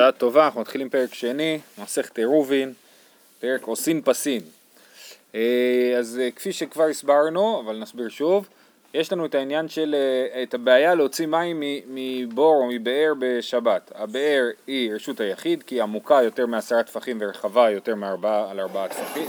שעה 0.00 0.12
טובה, 0.12 0.44
אנחנו 0.44 0.60
מתחילים 0.60 0.88
פרק 0.88 1.14
שני, 1.14 1.58
מסכת 1.82 2.18
עירובין, 2.18 2.72
פרק 3.40 3.62
עושין 3.62 4.02
פסין. 4.04 4.42
אה, 5.34 5.94
אז 5.98 6.20
אה, 6.22 6.30
כפי 6.30 6.52
שכבר 6.52 6.84
הסברנו, 6.84 7.60
אבל 7.64 7.78
נסביר 7.78 8.08
שוב, 8.08 8.48
יש 8.94 9.12
לנו 9.12 9.26
את 9.26 9.34
העניין 9.34 9.68
של, 9.68 9.94
אה, 9.94 10.42
את 10.42 10.54
הבעיה 10.54 10.94
להוציא 10.94 11.26
מים 11.26 11.62
מבור 11.86 12.54
או 12.54 12.66
מבאר 12.66 13.12
בשבת. 13.18 13.92
הבאר 13.94 14.44
היא 14.66 14.92
רשות 14.92 15.20
היחיד, 15.20 15.62
כי 15.62 15.74
היא 15.74 15.82
עמוקה 15.82 16.22
יותר 16.22 16.46
מעשרה 16.46 16.82
טפחים 16.82 17.18
ורחבה 17.20 17.70
יותר 17.70 17.94
מארבעה 17.94 18.50
על 18.50 18.60
ארבעה 18.60 18.88
טפחים, 18.88 19.28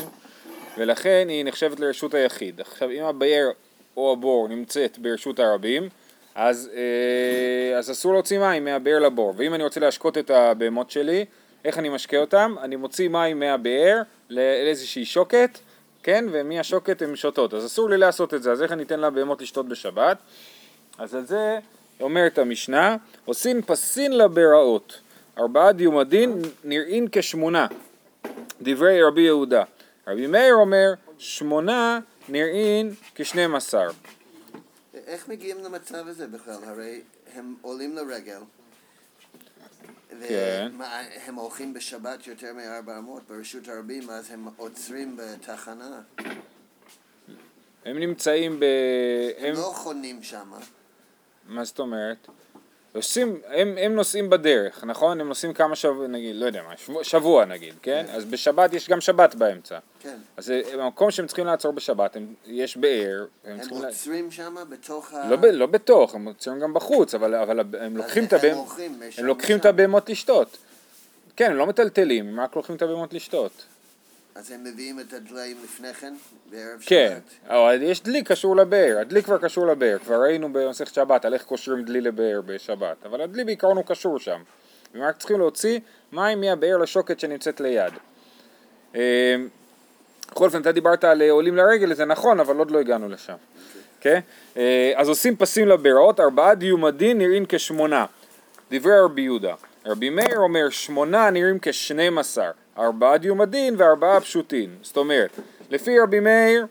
ולכן 0.78 1.26
היא 1.30 1.46
נחשבת 1.46 1.80
לרשות 1.80 2.14
היחיד. 2.14 2.62
עכשיו 2.62 2.92
אם 2.92 3.04
הבאר 3.04 3.50
או 3.98 4.14
הבור 4.14 4.48
נמצאת 4.48 5.00
ברשות 5.00 5.40
הרבים, 5.40 5.90
אז, 6.36 6.70
אה, 6.74 7.78
אז 7.78 7.92
אסור 7.92 8.14
להוציא 8.14 8.40
מים 8.40 8.66
מהבאר 8.66 9.00
לבור, 9.00 9.34
ואם 9.38 9.54
אני 9.54 9.64
רוצה 9.64 9.80
להשקות 9.80 10.18
את 10.18 10.30
הבהמות 10.30 10.92
שלי, 10.92 11.26
איך 11.66 11.80
אני 11.80 11.90
משקה 11.90 12.18
אותם? 12.18 12.56
אני 12.62 12.76
מוציא 12.76 13.10
מים 13.10 13.40
מהבאר 13.40 14.02
לאיזושהי 14.30 15.06
שוקת, 15.06 15.60
כן, 16.04 16.26
ומהשוקת 16.32 17.02
הן 17.02 17.16
שותות, 17.16 17.54
אז 17.54 17.66
אסור 17.66 17.90
לי 17.90 17.98
לעשות 17.98 18.34
את 18.34 18.44
זה, 18.44 18.52
אז 18.52 18.64
איך 18.64 18.72
אני 18.72 18.84
אתן 18.84 19.00
לבהמות 19.00 19.42
לשתות 19.42 19.68
בשבת? 19.68 20.18
אז 20.98 21.16
על 21.16 21.26
זה 21.26 21.60
אומרת 22.02 22.38
המשנה, 22.38 22.96
עושים 23.26 23.62
פסין 23.62 24.18
לבראות, 24.18 25.00
ארבעה 25.40 25.72
דיומדין 25.72 26.42
נראים 26.64 27.08
כשמונה, 27.12 27.68
דברי 28.62 29.04
רבי 29.04 29.22
יהודה. 29.22 29.64
רבי 30.08 30.28
מאיר 30.28 30.54
אומר, 30.54 30.94
שמונה 31.18 32.00
נראים 32.30 32.90
כשנים 33.16 33.56
עשר. 33.56 33.88
איך 35.12 35.28
מגיעים 35.28 35.64
למצב 35.64 36.08
הזה 36.08 36.28
בכלל? 36.28 36.64
הרי 36.64 37.02
הם 37.34 37.56
עולים 37.62 37.96
לרגל, 37.96 38.42
כן. 40.28 40.72
והם 40.78 41.36
הולכים 41.36 41.74
בשבת 41.74 42.28
יותר 42.28 42.54
מ-400 42.54 43.22
ברשות 43.30 43.68
הרבים, 43.68 44.10
אז 44.10 44.32
הם 44.32 44.48
עוצרים 44.58 45.18
בתחנה. 45.18 46.02
הם 47.86 48.00
נמצאים 48.00 48.60
ב... 48.60 48.64
הם, 49.38 49.46
הם 49.46 49.54
לא 49.54 49.72
חונים 49.76 50.24
שם. 50.24 50.52
מה 51.48 51.64
זאת 51.64 51.80
אומרת? 51.80 52.28
עושים, 52.96 53.42
הם, 53.48 53.78
הם 53.82 53.96
נוסעים 53.96 54.30
בדרך, 54.30 54.84
נכון? 54.84 55.22
הם 55.22 55.28
נוסעים 55.28 55.54
כמה 55.54 55.76
שבוע, 55.76 56.08
נגיד, 56.08 56.36
לא 56.36 56.46
יודע 56.46 56.62
מה, 56.64 56.78
שבוע, 56.78 57.04
שבוע 57.04 57.46
נגיד, 57.46 57.74
כן? 57.82 58.04
כן? 58.08 58.14
אז 58.16 58.26
בשבת 58.26 58.74
יש 58.74 58.90
גם 58.90 59.02
שבת 59.02 59.36
באמצע. 59.36 59.80
כן. 60.00 60.18
אז 60.38 60.52
אה, 60.52 60.62
במקום 60.78 61.12
שהם 61.12 61.28
צריכים 61.28 61.46
לעצור 61.46 61.72
בשבת, 61.72 62.16
הם, 62.16 62.34
יש 62.46 62.78
באר. 62.78 63.26
הם, 63.46 63.58
הם 63.62 63.70
עוצרים 63.70 64.26
לה... 64.26 64.32
שם 64.32 64.56
בתוך 64.70 65.14
ה... 65.14 65.30
לא, 65.30 65.36
ב, 65.36 65.46
לא 65.46 65.66
בתוך, 65.66 66.16
הם 66.16 66.26
עוצרים 66.26 66.60
גם 66.60 66.74
בחוץ, 66.74 67.16
אבל, 67.16 67.36
אבל 67.36 67.60
הם 67.80 67.98
לוקחים 67.98 68.24
את 68.24 68.34
הבהמות, 68.34 68.68
הם 69.18 69.26
לוקחים 69.26 69.58
את 69.58 69.66
הבהמות 69.66 70.10
לשתות. 70.10 70.58
כן, 71.36 71.52
הם 71.52 71.58
לא 71.58 71.68
מטלטלים, 71.68 72.28
הם 72.28 72.40
רק 72.40 72.56
לוקחים 72.56 72.76
את 72.76 72.82
הבהמות 72.82 73.14
לשתות. 73.14 73.66
אז 74.36 74.52
הם 74.52 74.64
מביאים 74.64 75.00
את 75.00 75.14
הדליים 75.14 75.58
לפני 75.64 75.94
כן, 75.94 76.14
בערב 76.50 76.80
שבת? 76.80 76.90
כן, 76.90 77.20
יש 77.82 78.04
דלי 78.04 78.24
קשור 78.24 78.56
לבאר, 78.56 78.98
הדלי 79.02 79.24
כבר 79.24 79.38
קשור 79.38 79.68
לבאר, 79.68 79.98
כבר 80.00 80.22
ראינו 80.22 80.54
במסכת 80.54 80.94
שבת 80.94 81.26
על 81.26 81.34
איך 81.34 81.44
קושרים 81.44 81.86
דלי 81.86 82.02
לבאר 82.02 82.42
בשבת, 82.46 83.06
אבל 83.06 83.22
הדלי 83.22 83.44
בעיקרון 83.44 83.78
הוא 83.78 83.86
קשור 83.86 84.20
שם, 84.20 84.42
הם 84.94 85.02
רק 85.02 85.18
צריכים 85.18 85.40
להוציא 85.40 85.80
מים 86.12 86.42
מהבאר 86.42 86.78
לשוקת 86.78 87.20
שנמצאת 87.20 87.62
ליד. 87.62 87.94
אמ, 88.96 89.00
בכל 90.32 90.46
אופן, 90.46 90.62
אתה 90.62 90.72
דיברת 90.72 91.04
על 91.04 91.22
אה, 91.22 91.32
עולים 91.32 91.56
לרגל, 91.56 91.94
זה 91.94 92.06
נכון, 92.06 92.40
אבל 92.40 92.58
עוד 92.58 92.72
לא 92.72 92.80
הגענו 92.80 93.10
לשם. 93.10 93.36
כן? 94.00 94.20
אה, 94.58 94.94
אז 94.96 95.10
עושים 95.10 95.36
פסים 95.36 95.68
לבארות, 95.68 96.20
ארבעה 96.20 96.56
דיומדין 96.56 97.18
נראים 97.18 97.46
כשמונה. 97.50 98.06
דברי 98.72 99.00
רבי 99.00 99.22
יהודה. 99.22 99.54
רבי 99.86 100.10
מאיר 100.10 100.38
אומר 100.38 100.70
שמונה 100.70 101.30
נראים 101.30 101.58
כשנים 101.62 102.18
עשר. 102.18 102.52
ארבעה 102.78 103.18
דיומדין 103.18 103.76
וארבעה 103.78 104.22
פשוטין. 104.22 104.76
זאת 104.82 104.98
אומרת, 104.98 105.30
לפי 105.70 106.00
רבי 106.00 106.20
מאיר, 106.20 106.66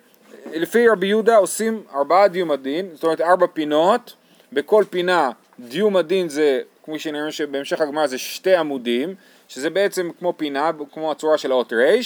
לפי 0.52 0.88
רבי 0.88 1.06
יהודה 1.06 1.36
עושים 1.36 1.82
ארבעה 1.94 2.28
דיומדין, 2.28 2.88
זאת 2.94 3.04
אומרת 3.04 3.20
ארבע 3.20 3.46
פינות, 3.52 4.14
בכל 4.52 4.84
פינה 4.90 5.30
דיומדין 5.58 6.28
זה, 6.28 6.60
כמו 6.84 6.98
שנראה 6.98 7.32
שבהמשך 7.32 7.80
הגמרא 7.80 8.06
זה 8.06 8.18
שתי 8.18 8.56
עמודים, 8.56 9.14
שזה 9.48 9.70
בעצם 9.70 10.10
כמו 10.18 10.34
פינה, 10.36 10.70
כמו 10.92 11.10
הצורה 11.10 11.38
של 11.38 11.52
האות 11.52 11.72
ר', 11.72 11.96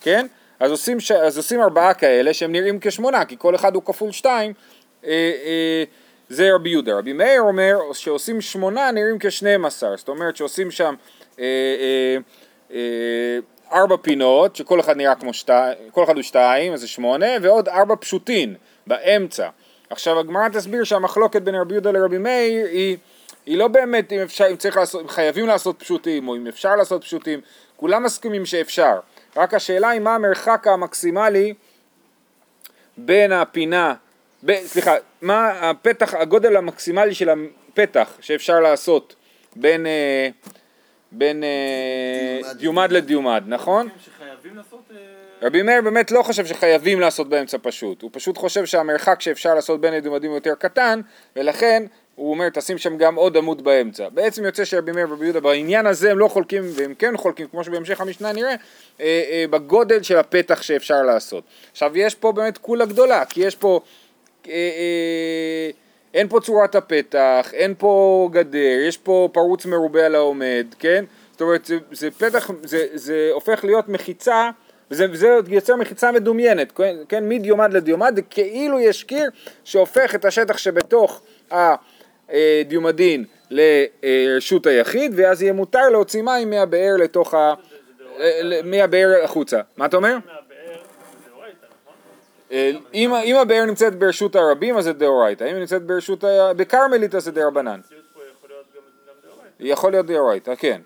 כן? 0.00 0.26
אז 0.60 0.70
עושים, 0.70 1.00
ש... 1.00 1.12
אז 1.12 1.36
עושים 1.36 1.60
ארבעה 1.60 1.94
כאלה 1.94 2.34
שהם 2.34 2.52
נראים 2.52 2.78
כשמונה, 2.80 3.24
כי 3.24 3.36
כל 3.38 3.54
אחד 3.54 3.74
הוא 3.74 3.82
כפול 3.82 4.12
שתיים, 4.12 4.52
אה, 5.04 5.10
אה, 5.44 5.84
זה 6.28 6.54
רבי 6.54 6.70
יהודה. 6.70 6.98
רבי 6.98 7.12
מאיר 7.12 7.40
אומר 7.40 7.78
שעושים 7.92 8.40
שמונה 8.40 8.90
נראים 8.90 9.16
כשנים 9.20 9.64
עשר, 9.64 9.96
זאת 9.96 10.08
אומרת 10.08 10.36
שעושים 10.36 10.70
שם 10.70 10.94
אה, 11.38 11.44
אה, 11.44 12.16
ארבע 13.72 13.96
פינות, 14.02 14.56
שכל 14.56 14.80
אחד 14.80 14.96
נראה 14.96 15.14
כמו 15.14 15.34
שתיים, 15.34 15.78
כל 15.90 16.04
אחד 16.04 16.14
הוא 16.14 16.22
שתיים, 16.22 16.72
אז 16.72 16.80
זה 16.80 16.88
שמונה, 16.88 17.26
ועוד 17.42 17.68
ארבע 17.68 17.94
פשוטין 18.00 18.54
באמצע. 18.86 19.48
עכשיו 19.90 20.18
הגמרא 20.18 20.48
תסביר 20.48 20.84
שהמחלוקת 20.84 21.42
בין 21.42 21.54
רבי 21.54 21.74
יהודה 21.74 21.90
לרבי 21.90 22.18
מאיר 22.18 22.66
היא, 22.66 22.96
היא 23.46 23.58
לא 23.58 23.68
באמת 23.68 24.12
אם 24.12 24.18
אפשר, 24.18 24.46
אם 24.50 24.56
צריך 24.56 24.76
לעשות, 24.76 25.02
אם 25.02 25.08
חייבים 25.08 25.46
לעשות 25.46 25.78
פשוטים, 25.78 26.28
או 26.28 26.36
אם 26.36 26.46
אפשר 26.46 26.76
לעשות 26.76 27.04
פשוטים, 27.04 27.40
כולם 27.76 28.02
מסכימים 28.02 28.46
שאפשר, 28.46 29.00
רק 29.36 29.54
השאלה 29.54 29.88
היא 29.88 30.00
מה 30.00 30.14
המרחק 30.14 30.66
המקסימלי 30.66 31.54
בין 32.96 33.32
הפינה, 33.32 33.94
ב, 34.44 34.54
סליחה, 34.64 34.94
מה 35.22 35.48
הפתח, 35.48 36.14
הגודל 36.14 36.56
המקסימלי 36.56 37.14
של 37.14 37.28
הפתח 37.28 38.16
שאפשר 38.20 38.60
לעשות 38.60 39.14
בין 39.56 39.86
אה, 39.86 40.28
בין 41.12 41.44
אה, 41.44 42.52
דיומד 42.54 42.92
לדיומד, 42.92 43.42
נכון? 43.46 43.88
אה, 44.20 44.26
רבי 45.42 45.62
מאיר 45.62 45.82
באמת 45.82 46.10
לא 46.10 46.22
חושב 46.22 46.46
שחייבים 46.46 47.00
לעשות 47.00 47.28
באמצע 47.28 47.58
פשוט, 47.62 48.02
הוא 48.02 48.10
פשוט 48.12 48.38
חושב 48.38 48.66
שהמרחק 48.66 49.20
שאפשר 49.20 49.54
לעשות 49.54 49.80
בין 49.80 49.94
הדיומדים 49.94 50.30
יותר 50.30 50.54
קטן, 50.54 51.00
ולכן 51.36 51.82
הוא 52.14 52.30
אומר 52.30 52.48
תשים 52.48 52.78
שם 52.78 52.96
גם 52.96 53.14
עוד 53.14 53.36
עמוד 53.36 53.64
באמצע. 53.64 54.08
בעצם 54.08 54.44
יוצא 54.44 54.64
שרבי 54.64 54.92
מאיר 54.92 55.06
ורבי 55.10 55.24
יהודה 55.24 55.40
בעניין 55.40 55.86
הזה 55.86 56.10
הם 56.10 56.18
לא 56.18 56.28
חולקים, 56.28 56.62
והם 56.74 56.94
כן 56.94 57.16
חולקים, 57.16 57.46
כמו 57.46 57.64
שבהמשך 57.64 58.00
המשנה 58.00 58.32
נראה, 58.32 58.54
אה, 59.00 59.44
בגודל 59.50 60.02
של 60.02 60.16
הפתח 60.16 60.62
שאפשר 60.62 61.02
לעשות. 61.02 61.44
עכשיו 61.72 61.98
יש 61.98 62.14
פה 62.14 62.32
באמת 62.32 62.58
כולה 62.58 62.84
גדולה, 62.84 63.24
כי 63.24 63.40
יש 63.40 63.56
פה... 63.56 63.80
אין 66.16 66.28
פה 66.28 66.40
צורת 66.40 66.74
הפתח, 66.74 67.50
אין 67.52 67.74
פה 67.78 68.28
גדר, 68.32 68.78
יש 68.88 68.96
פה 68.98 69.28
פרוץ 69.32 69.66
מרובה 69.66 70.06
על 70.06 70.14
העומד, 70.14 70.66
כן? 70.78 71.04
זאת 71.32 71.40
אומרת, 71.40 71.64
זה, 71.64 71.78
זה 71.92 72.10
פתח, 72.10 72.50
זה, 72.62 72.86
זה 72.94 73.30
הופך 73.32 73.64
להיות 73.64 73.88
מחיצה, 73.88 74.50
וזה, 74.90 75.06
וזה 75.10 75.28
יוצר 75.48 75.76
מחיצה 75.76 76.12
מדומיינת, 76.12 76.72
כן? 76.72 76.96
כן? 77.08 77.28
מדיומד 77.28 77.72
לדיומד, 77.72 78.12
זה 78.16 78.22
כאילו 78.22 78.80
יש 78.80 79.04
קיר 79.04 79.30
שהופך 79.64 80.14
את 80.14 80.24
השטח 80.24 80.58
שבתוך 80.58 81.22
הדיומדין 82.30 83.24
לרשות 83.50 84.66
היחיד, 84.66 85.12
ואז 85.16 85.42
יהיה 85.42 85.52
מותר 85.52 85.88
להוציא 85.88 86.22
מים 86.22 86.50
מהבאר 86.50 86.96
לתוך 86.98 87.34
ה... 87.34 87.54
מהבאר 88.64 89.24
החוצה. 89.24 89.60
מה 89.76 89.86
אתה 89.86 89.96
אומר? 89.96 90.16
אה, 92.52 92.70
אם 92.94 93.36
הבאר 93.36 93.64
נמצאת 93.64 93.94
ברשות 93.94 94.36
הרבים 94.36 94.76
אז 94.76 94.84
זה 94.84 94.92
דאורייתא, 94.92 95.44
אם 95.44 95.48
היא 95.48 95.60
נמצאת 95.60 95.82
ברשות, 95.82 96.24
בכרמלית 96.56 97.14
אז 97.14 97.24
זה 97.24 97.32
דרבנן. 97.32 97.80
יכול 99.60 99.90
להיות 99.90 100.06
דאורייתא, 100.06 100.54
כן. 100.54 100.80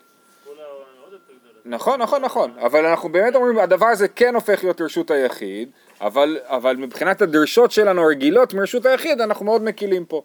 נכון, 1.64 2.02
נכון, 2.02 2.22
נכון, 2.22 2.50
אבל 2.58 2.86
אנחנו 2.86 3.08
באמת 3.08 3.34
אומרים, 3.34 3.58
הדבר 3.58 3.86
הזה 3.86 4.08
כן 4.08 4.34
הופך 4.34 4.64
להיות 4.64 4.80
רשות 4.80 5.10
היחיד, 5.10 5.70
אבל, 6.00 6.38
אבל 6.44 6.76
מבחינת 6.76 7.22
הדרישות 7.22 7.70
שלנו 7.70 8.02
הרגילות 8.02 8.54
מרשות 8.54 8.86
היחיד, 8.86 9.20
אנחנו 9.20 9.44
מאוד 9.44 9.62
מקילים 9.62 10.04
פה. 10.04 10.22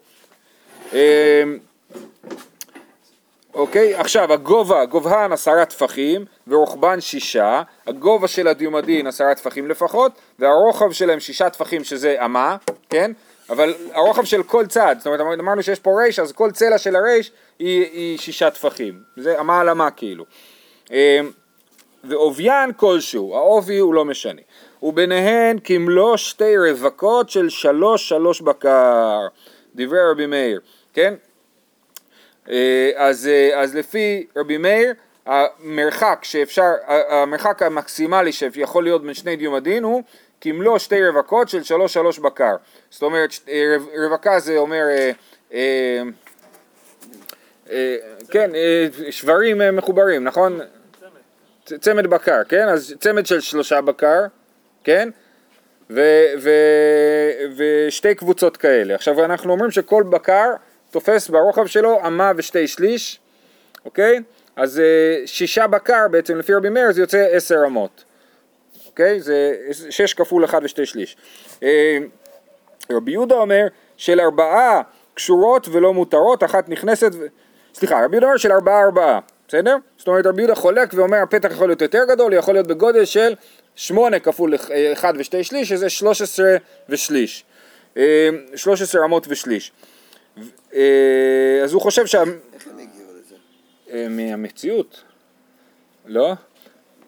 אוקיי? 3.56 3.94
עכשיו, 3.94 4.32
הגובה, 4.32 4.84
גובהן 4.84 5.32
עשרה 5.32 5.64
טפחים 5.64 6.24
ורוחבן 6.48 7.00
שישה, 7.00 7.62
הגובה 7.86 8.28
של 8.28 8.48
הדיומדין 8.48 9.06
עשרה 9.06 9.34
טפחים 9.34 9.68
לפחות, 9.68 10.12
והרוחב 10.38 10.92
שלהם 10.92 11.20
שישה 11.20 11.50
טפחים 11.50 11.84
שזה 11.84 12.16
אמה, 12.24 12.56
כן? 12.90 13.12
אבל 13.50 13.74
הרוחב 13.92 14.24
של 14.24 14.42
כל 14.42 14.66
צד, 14.66 14.96
זאת 14.98 15.06
אומרת 15.06 15.20
אמרנו 15.20 15.62
שיש 15.62 15.80
פה 15.80 15.90
רייש, 15.98 16.18
אז 16.18 16.32
כל 16.32 16.50
צלע 16.50 16.78
של 16.78 16.96
הרייש 16.96 17.32
היא, 17.58 17.82
היא 17.92 18.18
שישה 18.18 18.50
טפחים, 18.50 19.00
זה 19.16 19.40
אמה 19.40 19.60
על 19.60 19.68
אמה 19.68 19.90
כאילו. 19.90 20.24
אמ, 20.90 20.96
ועוביין 22.04 22.72
כלשהו, 22.72 23.36
העובי 23.36 23.78
הוא 23.78 23.94
לא 23.94 24.04
משנה, 24.04 24.42
וביניהן 24.82 25.58
כמלוא 25.64 26.16
שתי 26.16 26.58
רווקות 26.58 27.30
של 27.30 27.48
שלוש 27.48 28.08
שלוש 28.08 28.40
בקר, 28.40 29.26
דברי 29.74 30.10
רבי 30.10 30.26
מאיר, 30.26 30.60
כן? 30.92 31.14
אה, 32.50 32.90
אז, 32.96 33.28
אה, 33.28 33.60
אז 33.60 33.76
לפי 33.76 34.26
רבי 34.36 34.58
מאיר 34.58 34.94
המרחק 35.26 36.18
שאפשר, 36.22 36.72
המרחק 36.86 37.62
המקסימלי 37.62 38.32
שיכול 38.32 38.84
להיות 38.84 39.02
בין 39.02 39.14
שני 39.14 39.36
דיומדין 39.36 39.82
הוא 39.82 40.02
כמלוא 40.40 40.78
שתי 40.78 41.06
רווקות 41.06 41.48
של 41.48 41.62
שלוש 41.62 41.94
שלוש 41.94 42.18
בקר. 42.18 42.56
זאת 42.90 43.02
אומרת, 43.02 43.30
אה, 43.48 43.76
רווקה 43.96 44.40
זה 44.40 44.58
אומר 44.58 44.84
כן, 48.30 48.50
שברים 49.10 49.76
מחוברים, 49.76 50.24
נכון? 50.24 50.60
צמד 51.64 52.06
בקר, 52.06 52.44
כן? 52.48 52.68
אז 52.68 52.94
צמד 53.00 53.26
של 53.26 53.40
שלושה 53.40 53.80
בקר, 53.80 54.20
כן? 54.84 55.08
ו, 55.90 56.00
ו, 56.38 56.50
ושתי 57.56 58.14
קבוצות 58.14 58.56
כאלה. 58.56 58.94
עכשיו 58.94 59.24
אנחנו 59.24 59.52
אומרים 59.52 59.70
שכל 59.70 60.02
בקר 60.10 60.50
תופס 60.96 61.28
ברוחב 61.28 61.66
שלו 61.66 62.00
אמה 62.06 62.32
ושתי 62.36 62.66
שליש, 62.66 63.20
אוקיי? 63.84 64.20
אז 64.56 64.80
אה, 64.80 65.26
שישה 65.26 65.66
בקר 65.66 66.08
בעצם 66.10 66.38
לפי 66.38 66.54
רבי 66.54 66.68
מאיר 66.68 66.92
זה 66.92 67.00
יוצא 67.00 67.26
עשר 67.30 67.62
אמות, 67.66 68.04
אוקיי? 68.86 69.20
זה 69.20 69.54
שש 69.90 70.14
כפול 70.14 70.44
אחד 70.44 70.60
ושתי 70.64 70.86
שליש. 70.86 71.16
אה, 71.62 71.98
רבי 72.90 73.12
יהודה 73.12 73.34
אומר 73.34 73.66
של 73.96 74.20
ארבעה 74.20 74.82
קשורות 75.14 75.68
ולא 75.68 75.94
מותרות, 75.94 76.44
אחת 76.44 76.68
נכנסת, 76.68 77.10
ו... 77.14 77.26
סליחה, 77.74 78.04
רבי 78.04 78.16
יהודה 78.16 78.26
אומר 78.26 78.36
של 78.36 78.52
ארבעה 78.52 78.82
ארבעה, 78.82 79.18
בסדר? 79.48 79.76
זאת 79.98 80.08
אומרת 80.08 80.26
רבי 80.26 80.42
יהודה 80.42 80.54
חולק 80.54 80.90
ואומר 80.94 81.18
הפתח 81.18 81.50
יכול 81.50 81.68
להיות 81.68 81.82
יותר 81.82 82.04
גדול, 82.08 82.32
יכול 82.32 82.54
להיות 82.54 82.66
בגודל 82.66 83.04
של 83.04 83.34
שמונה 83.74 84.18
כפול 84.18 84.54
אה, 84.70 84.92
אחד 84.92 85.14
ושתי 85.16 85.44
שליש, 85.44 85.68
שזה 85.68 85.88
שלוש 85.88 86.22
עשרה 86.22 86.56
ושליש, 86.88 87.44
אה, 87.96 88.28
שלוש 88.54 88.82
עשרה 88.82 89.04
אמות 89.04 89.26
ושליש. 89.30 89.72
אה, 90.74 91.60
אז 91.64 91.72
הוא 91.72 91.82
חושב 91.82 92.06
שה... 92.06 92.22
איך 92.54 92.66
הם 92.68 92.78
הגיעו 92.78 93.10
לזה? 93.18 93.34
אה, 93.92 94.06
מהמציאות, 94.08 95.02
לא? 96.06 96.32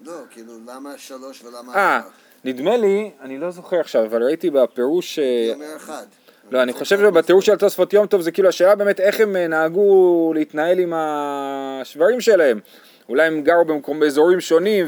לא, 0.05 0.13
כאילו, 0.31 0.53
למה 0.67 0.99
שלוש 0.99 1.43
ולמה 1.45 1.75
אה? 1.75 2.01
נדמה 2.45 2.77
לי, 2.77 3.11
אני 3.21 3.39
לא 3.39 3.51
זוכר 3.51 3.81
עכשיו, 3.81 4.05
אבל 4.05 4.23
ראיתי 4.23 4.51
בפירוש... 4.51 5.19
אה, 5.19 5.51
אומר 5.55 5.77
אחד. 5.77 6.07
לא, 6.51 6.63
אני 6.63 6.73
חושב 6.73 6.99
שבתיאור 6.99 7.43
של 7.43 7.57
תוספות 7.57 7.93
יום 7.93 8.07
טוב 8.07 8.21
זה 8.21 8.31
כאילו 8.31 8.49
השאלה 8.49 8.75
באמת 8.75 9.01
איך 9.01 9.21
הם 9.21 9.37
נהגו 9.37 10.33
להתנהל 10.35 10.79
עם 10.79 10.93
השברים 10.97 12.21
שלהם. 12.21 12.61
אולי 13.09 13.27
הם 13.27 13.43
גרו 13.43 13.65
במקום, 13.65 14.01
באזורים 14.01 14.41
שונים 14.41 14.87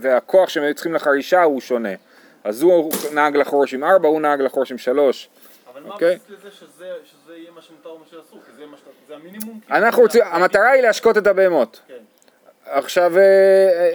והכוח 0.00 0.48
שהם 0.48 0.62
היו 0.62 0.74
צריכים 0.74 0.94
לחרישה 0.94 1.42
הוא 1.42 1.60
שונה. 1.60 1.88
אז 2.44 2.62
הוא 2.62 2.92
נהג 3.12 3.36
לחורש 3.36 3.74
עם 3.74 3.84
ארבע, 3.84 4.08
הוא 4.08 4.20
נהג 4.20 4.40
לחורש 4.40 4.72
עם 4.72 4.78
שלוש. 4.78 5.28
אבל 5.84 5.88
מה 5.88 5.94
אוקיי. 5.94 6.18
הבסיס 6.28 6.62
לזה 6.62 6.92
שזה 7.04 7.36
יהיה 7.36 7.50
מה 7.50 7.62
שמותר 7.62 7.94
ומה 7.94 8.04
שאסור? 8.06 8.40
כי 8.46 8.52
זה 9.08 9.14
המינימום? 9.14 9.60
כאילו? 9.60 9.78
אנחנו 9.78 10.02
רוצים, 10.02 10.22
המטרה 10.24 10.70
היא 10.70 10.82
להשקות 10.82 11.18
את 11.18 11.26
הבהמות. 11.26 11.80
כן. 11.88 11.94
עכשיו, 12.66 13.18
אה, 13.18 13.90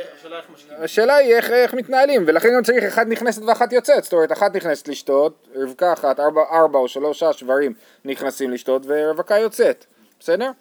השאלה 0.78 1.16
היא 1.16 1.36
איך, 1.36 1.52
איך 1.52 1.74
מתנהלים, 1.74 2.24
ולכן 2.28 2.50
גם 2.56 2.64
צריך 2.64 2.84
אחת 2.84 3.08
נכנסת 3.08 3.42
ואחת 3.42 3.74
יוצאת, 3.74 4.04
זאת 4.04 4.14
אומרת 4.14 4.32
אחת 4.32 4.56
נכנסת 4.56 4.88
לשתות, 4.88 5.48
רבקה 5.56 5.94
אחת, 5.94 6.20
ארבע, 6.20 6.42
ארבע 6.52 6.80
או 6.80 6.88
שלושה 6.88 7.34
שברים 7.34 7.74
נכנסים 8.06 8.52
לשתות 8.52 8.82
ורווקה 8.86 9.38
יוצאת, 9.38 9.86
בסדר? 10.20 10.52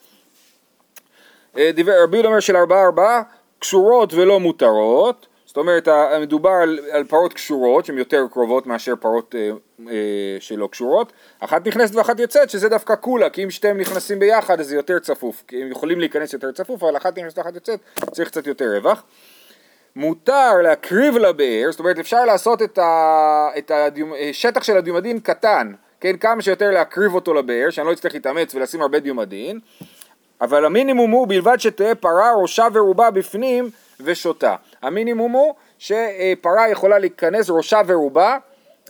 אה, 1.58 1.72
דיבר, 1.72 2.02
רבי 2.02 2.16
יהודה 2.16 2.28
אומר 2.28 2.40
של 2.40 2.56
ארבעה 2.56 2.84
ארבעה, 2.84 3.22
קשורות 3.58 4.14
ולא 4.14 4.40
מותרות, 4.40 5.26
זאת 5.48 5.56
אומרת 5.56 5.88
מדובר 6.20 6.50
על, 6.50 6.78
על 6.90 7.04
פרות 7.04 7.32
קשורות 7.32 7.84
שהן 7.84 7.98
יותר 7.98 8.26
קרובות 8.32 8.66
מאשר 8.66 8.94
פרות 9.00 9.34
אה, 9.34 9.50
אה, 9.88 10.36
שלא 10.40 10.68
קשורות, 10.72 11.12
אחת 11.40 11.66
נכנסת 11.66 11.94
ואחת 11.94 12.20
יוצאת 12.20 12.50
שזה 12.50 12.68
דווקא 12.68 12.94
קולה, 12.94 13.30
כי 13.30 13.44
אם 13.44 13.50
שתיהם 13.50 13.80
נכנסים 13.80 14.18
ביחד 14.18 14.60
אז 14.60 14.66
זה 14.68 14.76
יותר 14.76 14.98
צפוף, 14.98 15.42
כי 15.46 15.62
הם 15.62 15.70
יכולים 15.70 16.00
להיכנס 16.00 16.32
יותר 16.32 16.52
צפוף, 16.52 16.82
אבל 16.82 16.96
אחת 16.96 17.18
נכנסת 17.18 17.38
ואחת 17.38 17.54
יוצאת 17.54 17.80
צריך 18.10 18.28
קצת 18.28 18.46
יותר 18.46 18.74
רווח. 18.74 19.02
מותר 19.96 20.52
להקריב 20.62 21.16
לבאר, 21.16 21.70
זאת 21.70 21.80
אומרת 21.80 21.98
אפשר 21.98 22.24
לעשות 22.24 22.62
את, 22.62 22.78
ה, 22.78 23.48
את 23.58 23.70
השטח 24.30 24.62
של 24.62 24.76
הדיומדין 24.76 25.20
קטן, 25.20 25.72
כן, 26.00 26.16
כמה 26.16 26.42
שיותר 26.42 26.70
להקריב 26.70 27.14
אותו 27.14 27.34
לבאר, 27.34 27.70
שאני 27.70 27.86
לא 27.86 27.92
אצטרך 27.92 28.14
להתאמץ 28.14 28.54
ולשים 28.54 28.82
הרבה 28.82 29.00
דיומדין, 29.00 29.60
אבל 30.40 30.64
המינימום 30.64 31.10
הוא 31.10 31.28
בלבד 31.28 31.60
שתהא 31.60 31.94
פרה 31.94 32.32
ראשה 32.42 32.66
ורובה 32.72 33.10
בפנים 33.10 33.70
ושותה. 34.00 34.56
המינימום 34.82 35.32
הוא 35.32 35.54
שפרה 35.78 36.68
יכולה 36.68 36.98
להיכנס 36.98 37.50
ראשה 37.50 37.80
ורובה 37.86 38.38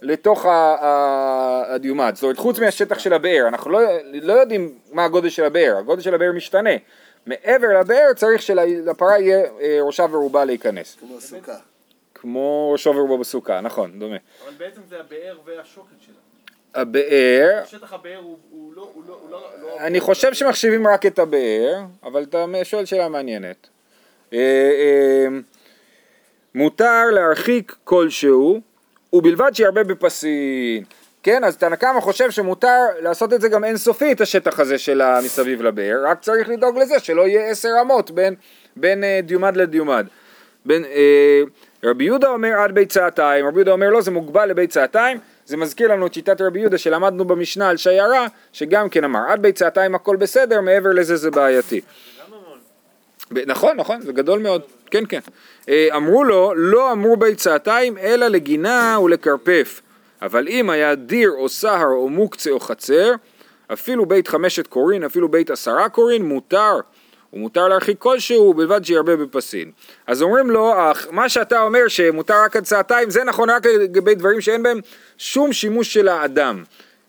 לתוך 0.03 0.47
הדיומד, 0.49 2.13
זאת 2.15 2.23
אומרת 2.23 2.39
חוץ 2.39 2.59
מהשטח 2.59 2.99
של 2.99 3.13
הבאר, 3.13 3.45
אנחנו 3.49 3.71
לא, 3.71 3.81
לא 4.23 4.33
יודעים 4.33 4.75
מה 4.93 5.05
הגודל 5.05 5.29
של 5.29 5.45
הבאר, 5.45 5.77
הגודל 5.79 6.03
של 6.03 6.15
הבאר 6.15 6.33
משתנה. 6.33 6.71
מעבר 7.27 7.81
לבאר 7.81 8.13
צריך 8.17 8.43
שלפרה 8.43 9.19
יהיה 9.19 9.45
אה, 9.61 9.79
ראשה 9.83 10.07
ורובה 10.11 10.45
להיכנס. 10.45 10.97
כמו 11.01 11.21
סוכה. 11.21 11.57
כמו 12.15 12.71
ראשו 12.73 12.91
ורובה 12.91 13.17
בסוכה, 13.17 13.61
נכון, 13.61 13.99
דומה. 13.99 14.17
אבל 14.45 14.55
בעצם 14.59 14.81
זה 14.89 15.01
הבאר 15.01 15.39
והשוקת 15.45 15.97
שלה. 16.01 16.15
הבאר, 16.75 17.63
שטח 17.67 17.93
הבאר 17.93 18.17
הוא 18.17 18.37
הוא 18.51 18.73
לא... 18.77 18.91
הוא 18.95 19.03
לא- 19.09 19.19
הוא 19.23 19.31
לא- 19.31 19.51
לא- 19.63 19.77
אני 19.81 20.01
חושב 20.01 20.35
שמחשיבים 20.35 20.87
רק 20.87 21.07
את 21.07 21.19
הבאר, 21.19 21.75
אבל 22.03 22.23
אתה 22.23 22.45
שואל 22.65 22.85
שאלה 22.85 23.09
מעניינת. 23.09 23.69
אה, 24.33 24.39
אה, 24.39 25.27
מותר 26.55 27.05
להרחיק 27.13 27.77
כלשהו, 27.85 28.61
ובלבד 29.13 29.51
שירבה 29.55 29.85
בפסין. 29.85 30.85
כן, 31.23 31.45
אז 31.45 31.57
תנא 31.57 31.77
קמא 31.77 32.01
חושב 32.01 32.31
שמותר 32.31 32.79
לעשות 33.01 33.33
את 33.33 33.41
זה 33.41 33.49
גם 33.49 33.65
אינסופי, 33.65 34.13
את 34.13 34.21
השטח 34.21 34.61
הזה 34.61 34.79
של 34.79 35.01
המסביב 35.01 35.63
לבאר, 35.63 36.03
רק 36.07 36.21
צריך 36.21 36.49
לדאוג 36.49 36.79
לזה 36.79 36.99
שלא 36.99 37.29
יהיה 37.29 37.51
עשר 37.51 37.69
אמות 37.81 38.11
בין, 38.11 38.35
בין 38.77 39.05
אה, 39.05 39.21
דיומד 39.23 39.57
לדיומד. 39.57 40.07
בין, 40.67 40.85
אה, 40.85 41.43
רבי 41.85 42.05
יהודה 42.05 42.29
אומר 42.29 42.53
עד 42.61 42.73
ביצתיים, 42.73 43.47
רבי 43.47 43.57
יהודה 43.57 43.73
אומר 43.73 43.91
לא, 43.91 44.01
זה 44.01 44.11
מוגבל 44.11 44.47
לביצתיים, 44.49 45.19
זה 45.49 45.57
מזכיר 45.57 45.93
לנו 45.93 46.07
את 46.07 46.15
שיטת 46.15 46.41
רבי 46.41 46.61
יהודה 46.61 46.79
שלמדנו 46.79 47.25
במשנה 47.25 47.69
על 47.69 47.77
שיירה, 47.77 48.27
שגם 48.53 48.89
כן 48.89 49.05
אמר 49.05 49.21
עד 49.29 49.43
ביצתיים 49.43 49.95
הכל 49.95 50.17
בסדר, 50.17 50.61
מעבר 50.61 50.91
לזה 50.91 51.17
זה 51.17 51.31
בעייתי. 51.31 51.81
נכון, 53.47 53.77
נכון, 53.77 54.01
זה 54.01 54.13
גדול 54.13 54.39
מאוד, 54.39 54.63
כן, 54.91 55.05
כן. 55.09 55.21
אה, 55.69 55.89
אמרו 55.97 56.25
לו, 56.25 56.53
לא 56.57 56.93
אמרו 56.93 57.17
ביצתיים 57.17 57.99
אלא 57.99 58.29
לגינה 58.29 58.99
ולכרפף, 59.05 59.81
אבל 60.23 60.49
אם 60.49 60.71
היה 60.71 60.95
דיר 60.95 61.31
או 61.31 61.49
סהר 61.49 61.87
או 61.87 62.09
מוקצה 62.09 62.51
או 62.51 62.61
חצר, 62.61 63.13
אפילו 63.73 64.07
בית 64.07 64.29
חמשת 64.29 64.67
קורין, 64.67 65.05
אפילו 65.05 65.29
בית 65.29 65.51
עשרה 65.51 65.89
קורין, 65.89 66.25
מותר. 66.25 66.81
ומותר 67.33 67.69
להרחיק 67.69 67.99
כלשהו, 67.99 68.55
בלבד 68.55 68.85
שירבה 68.85 69.17
בפסין. 69.17 69.71
אז 70.07 70.23
אומרים 70.23 70.51
לו, 70.51 70.73
"אך, 70.77 71.07
מה 71.11 71.29
שאתה 71.29 71.63
אומר 71.63 71.89
שמותר 71.89 72.43
רק 72.45 72.57
עד 72.57 72.65
צעתיים, 72.65 73.11
זה 73.11 73.25
נכון 73.25 73.51
רק 73.51 73.67
לגבי 73.67 74.15
דברים 74.15 74.41
שאין 74.41 74.63
בהם 74.63 74.81
שום 75.19 75.53
שימוש 75.53 75.95
של 75.95 76.09
האדם. 76.09 76.65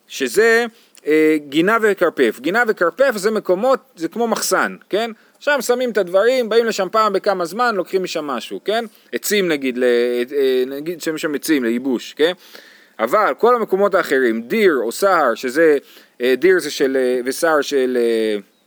שזה 0.09 0.65
אה, 1.07 1.37
גינה 1.49 1.77
וכרפף. 1.81 2.39
גינה 2.39 2.63
וכרפף 2.67 3.11
זה 3.15 3.31
מקומות, 3.31 3.79
זה 3.95 4.07
כמו 4.07 4.27
מחסן, 4.27 4.75
כן? 4.89 5.11
שם 5.39 5.57
שמים 5.61 5.91
את 5.91 5.97
הדברים, 5.97 6.49
באים 6.49 6.65
לשם 6.65 6.87
פעם 6.91 7.13
בכמה 7.13 7.45
זמן, 7.45 7.75
לוקחים 7.75 8.03
משם 8.03 8.25
משהו, 8.25 8.59
כן? 8.65 8.85
עצים 9.13 9.47
נגיד, 9.47 9.77
ל, 9.77 9.83
אה, 9.83 10.63
נגיד 10.67 11.01
שמים 11.01 11.17
שם 11.17 11.35
עצים 11.35 11.63
לייבוש, 11.63 12.13
כן? 12.13 12.31
אבל 12.99 13.33
כל 13.37 13.55
המקומות 13.55 13.95
האחרים, 13.95 14.41
דיר 14.41 14.75
או 14.83 14.91
סהר, 14.91 15.35
שזה, 15.35 15.77
אה, 16.21 16.33
דיר 16.37 16.59
זה 16.59 16.71
של, 16.71 16.97
אה, 16.97 17.19
וסהר 17.25 17.61
של, 17.61 17.97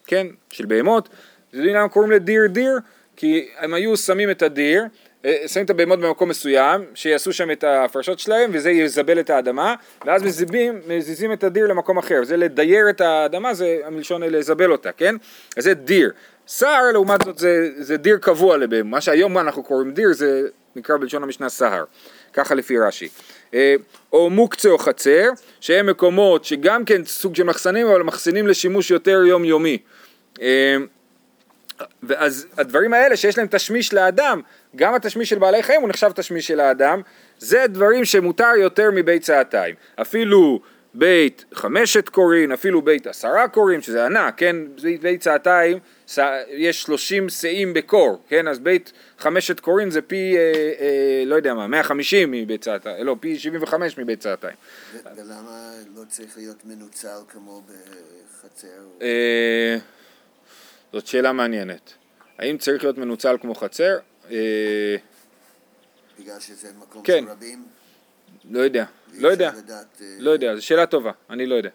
כן? 0.06 0.26
של 0.50 0.66
בהמות, 0.66 1.08
אתם 1.52 1.60
יודעים 1.60 1.76
למה 1.76 1.88
קוראים 1.88 2.10
לדיר 2.10 2.46
דיר? 2.46 2.78
כי 3.16 3.48
הם 3.58 3.74
היו 3.74 3.96
שמים 3.96 4.30
את 4.30 4.42
הדיר, 4.42 4.84
אה, 5.24 5.48
שמים 5.48 5.64
את 5.64 5.70
הבהמות 5.70 6.00
במקום 6.00 6.28
מסוים, 6.28 6.84
שיעשו 6.94 7.32
שם 7.32 7.50
את 7.50 7.64
ההפרשות 7.64 8.18
שלהם, 8.18 8.50
וזה 8.54 8.70
יזבל 8.70 9.20
את 9.20 9.30
האדמה, 9.30 9.74
ואז 10.06 10.22
מזיזים, 10.22 10.80
מזיזים 10.88 11.32
את 11.32 11.44
הדיר 11.44 11.66
למקום 11.66 11.98
אחר. 11.98 12.24
זה 12.24 12.36
לדייר 12.36 12.90
את 12.90 13.00
האדמה, 13.00 13.54
זה 13.54 13.80
המלשון 13.84 14.22
לזבל 14.22 14.72
אותה, 14.72 14.92
כן? 14.92 15.14
אז 15.56 15.64
זה 15.64 15.74
דיר. 15.74 16.12
סהר, 16.48 16.92
לעומת 16.92 17.20
זאת, 17.24 17.38
זה, 17.38 17.68
זה 17.78 17.96
דיר 17.96 18.16
קבוע 18.16 18.56
לבהמה. 18.56 18.90
מה 18.90 19.00
שהיום 19.00 19.38
אנחנו 19.38 19.62
קוראים 19.62 19.94
דיר, 19.94 20.12
זה 20.12 20.42
נקרא 20.76 20.96
בלשון 20.96 21.22
המשנה 21.22 21.48
סהר. 21.48 21.84
ככה 22.32 22.54
לפי 22.54 22.78
רש"י. 22.78 23.08
אה, 23.54 23.74
או 24.12 24.30
מוקצה 24.30 24.68
או 24.68 24.78
חצר, 24.78 25.30
שהם 25.60 25.86
מקומות 25.86 26.44
שגם 26.44 26.84
כן 26.84 27.04
סוג 27.04 27.34
של 27.34 27.44
מחסנים, 27.44 27.86
אבל 27.86 28.02
מחסנים 28.02 28.46
לשימוש 28.46 28.90
יותר 28.90 29.22
יומיומי. 29.26 29.78
אה, 31.80 31.86
ואז 32.02 32.46
הדברים 32.56 32.92
האלה 32.94 33.16
שיש 33.16 33.38
להם 33.38 33.46
תשמיש 33.50 33.94
לאדם, 33.94 34.40
גם 34.76 34.94
התשמיש 34.94 35.30
של 35.30 35.38
בעלי 35.38 35.62
חיים 35.62 35.80
הוא 35.80 35.88
נחשב 35.88 36.12
תשמיש 36.14 36.46
של 36.46 36.60
האדם, 36.60 37.00
זה 37.38 37.64
דברים 37.68 38.04
שמותר 38.04 38.50
יותר 38.58 38.90
מבית 38.94 39.22
צעתיים. 39.22 39.74
אפילו 40.00 40.60
בית 40.94 41.44
חמשת 41.54 42.08
קורין, 42.08 42.52
אפילו 42.52 42.82
בית 42.82 43.06
עשרה 43.06 43.48
קורין, 43.48 43.82
שזה 43.82 44.06
ענק, 44.06 44.34
כן? 44.36 44.56
בית, 44.82 45.02
בית 45.02 45.20
צעתיים 45.20 45.78
יש 46.48 46.82
שלושים 46.82 47.28
שאים 47.28 47.74
בקור, 47.74 48.22
כן? 48.28 48.48
אז 48.48 48.58
בית 48.58 48.92
חמשת 49.18 49.60
קורין 49.60 49.90
זה 49.90 50.02
פי, 50.02 50.36
אה, 50.36 50.52
אה, 50.80 51.22
לא 51.26 51.34
יודע 51.34 51.54
מה, 51.54 51.66
150 51.66 52.30
מבית 52.30 52.60
צעתיים, 52.60 53.06
לא, 53.06 53.16
פי 53.20 53.38
75 53.38 53.98
מבית 53.98 54.20
צעתיים. 54.20 54.56
ולמה 55.16 55.72
לא 55.96 56.02
צריך 56.08 56.36
להיות 56.36 56.64
מנוצל 56.64 57.18
כמו 57.28 57.62
בחצר? 57.66 58.68
אה, 59.02 59.76
זאת 60.92 61.06
שאלה 61.06 61.32
מעניינת. 61.32 61.94
האם 62.38 62.58
צריך 62.58 62.82
להיות 62.84 62.98
מנוצל 62.98 63.36
כמו 63.40 63.54
חצר? 63.54 63.98
אה, 64.30 64.96
בגלל 66.18 66.40
שזה 66.40 66.68
מקום 66.78 67.02
כן. 67.02 67.24
של 67.24 67.30
רבים? 67.30 67.64
לא 68.50 68.60
יודע, 68.60 68.84
לא 69.18 69.28
יודע, 69.28 69.52
לדעת, 69.56 70.00
אה, 70.00 70.06
לא 70.18 70.30
יודע, 70.30 70.56
זו 70.56 70.66
שאלה 70.66 70.86
טובה, 70.86 71.12
אני 71.30 71.46
לא 71.46 71.54
יודע. 71.54 71.70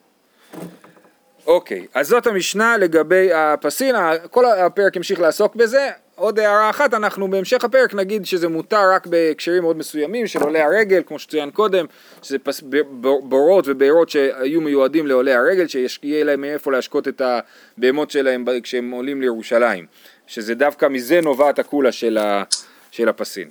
אוקיי, 1.48 1.88
אז 1.94 2.08
זאת 2.08 2.28
המשנה 2.28 2.78
לגבי 2.78 3.34
הפסין, 3.34 3.96
כל 4.32 4.46
הפרק 4.46 4.96
ימשיך 4.96 5.20
לעסוק 5.20 5.56
בזה. 5.56 5.92
עוד 6.18 6.40
הערה 6.40 6.70
אחת, 6.70 6.94
אנחנו 6.94 7.28
בהמשך 7.28 7.64
הפרק 7.64 7.94
נגיד 7.94 8.26
שזה 8.26 8.48
מותר 8.48 8.92
רק 8.94 9.08
בהקשרים 9.08 9.64
מאוד 9.64 9.78
מסוימים 9.78 10.28
של 10.28 10.40
עולי 10.42 10.62
הרגל, 10.62 11.02
כמו 11.06 11.20
שצוין 11.20 11.52
קודם, 11.52 11.86
שזה 12.22 12.40
פס, 12.40 12.62
בורות 13.22 13.66
ובארות 13.68 14.10
שהיו 14.10 14.62
מיועדים 14.62 15.08
לעולי 15.08 15.34
הרגל, 15.34 15.68
שיהיה 15.68 16.24
להם 16.24 16.42
מאיפה 16.42 16.72
להשקות 16.72 17.08
את 17.08 17.22
הבהמות 17.22 18.12
שלהם 18.12 18.46
כשהם 18.64 18.92
עולים 18.92 19.22
לירושלים, 19.22 19.86
שזה 20.28 20.56
דווקא 20.56 20.86
מזה 20.86 21.22
נובעת 21.22 21.60
הקולה 21.60 21.92
של, 21.92 22.18
ה, 22.18 22.44
של 22.92 23.10
הפסין. 23.10 23.50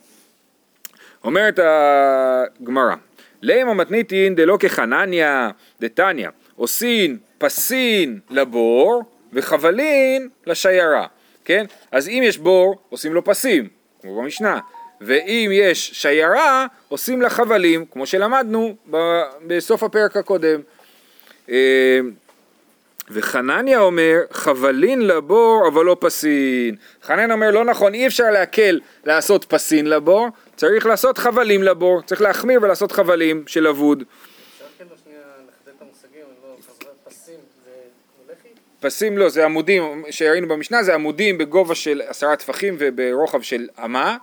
אומרת 1.24 1.58
הגמרא, 1.62 2.94
לימה 3.42 3.74
מתניתין 3.74 4.34
דלא 4.34 4.56
כחנניה 4.60 5.50
דתניא, 5.80 6.28
עושין 6.56 7.18
פסין 7.38 8.18
לבור 8.30 9.02
וחבלין 9.32 10.28
לשיירה, 10.46 11.06
כן? 11.46 11.66
אז 11.92 12.08
אם 12.08 12.22
יש 12.24 12.38
בור, 12.38 12.76
עושים 12.88 13.14
לו 13.14 13.24
פסים, 13.24 13.68
כמו 14.02 14.22
במשנה, 14.22 14.58
ואם 15.00 15.50
יש 15.52 15.90
שיירה, 15.94 16.66
עושים 16.88 17.22
לה 17.22 17.30
חבלים, 17.30 17.84
כמו 17.90 18.06
שלמדנו 18.06 18.76
בסוף 19.46 19.82
הפרק 19.82 20.16
הקודם. 20.16 20.60
אה, 21.50 22.00
וחנניה 23.10 23.80
אומר, 23.80 24.16
חבלין 24.30 25.06
לבור 25.06 25.68
אבל 25.68 25.84
לא 25.84 25.96
פסין. 26.00 26.76
חנניה 27.02 27.34
אומר, 27.34 27.50
לא 27.50 27.64
נכון, 27.64 27.94
אי 27.94 28.06
אפשר 28.06 28.30
להקל 28.30 28.80
לעשות 29.04 29.44
פסין 29.44 29.86
לבור, 29.86 30.28
צריך 30.56 30.86
לעשות 30.86 31.18
חבלים 31.18 31.62
לבור, 31.62 32.02
צריך 32.02 32.20
להחמיר 32.20 32.62
ולעשות 32.62 32.92
חבלים 32.92 33.44
של 33.46 33.66
אבוד. 33.66 34.02
אפשר 34.02 34.64
כאילו 34.78 34.90
שנייה 35.04 35.20
לחדד 35.20 35.74
את 35.76 35.82
המושגים, 35.82 36.22
אני 36.26 36.50
לא 36.50 36.56
חזרה, 36.62 36.92
פסים 37.04 37.40
זה 37.64 37.70
לחי? 38.32 38.48
פסים 38.80 39.18
לא, 39.18 39.28
זה 39.28 39.44
עמודים, 39.44 40.04
שראינו 40.10 40.48
במשנה, 40.48 40.82
זה 40.82 40.94
עמודים 40.94 41.38
בגובה 41.38 41.74
של 41.74 42.02
עשרה 42.06 42.36
טפחים 42.36 42.76
וברוחב 42.78 43.42
של 43.42 43.68
אמה, 43.84 44.16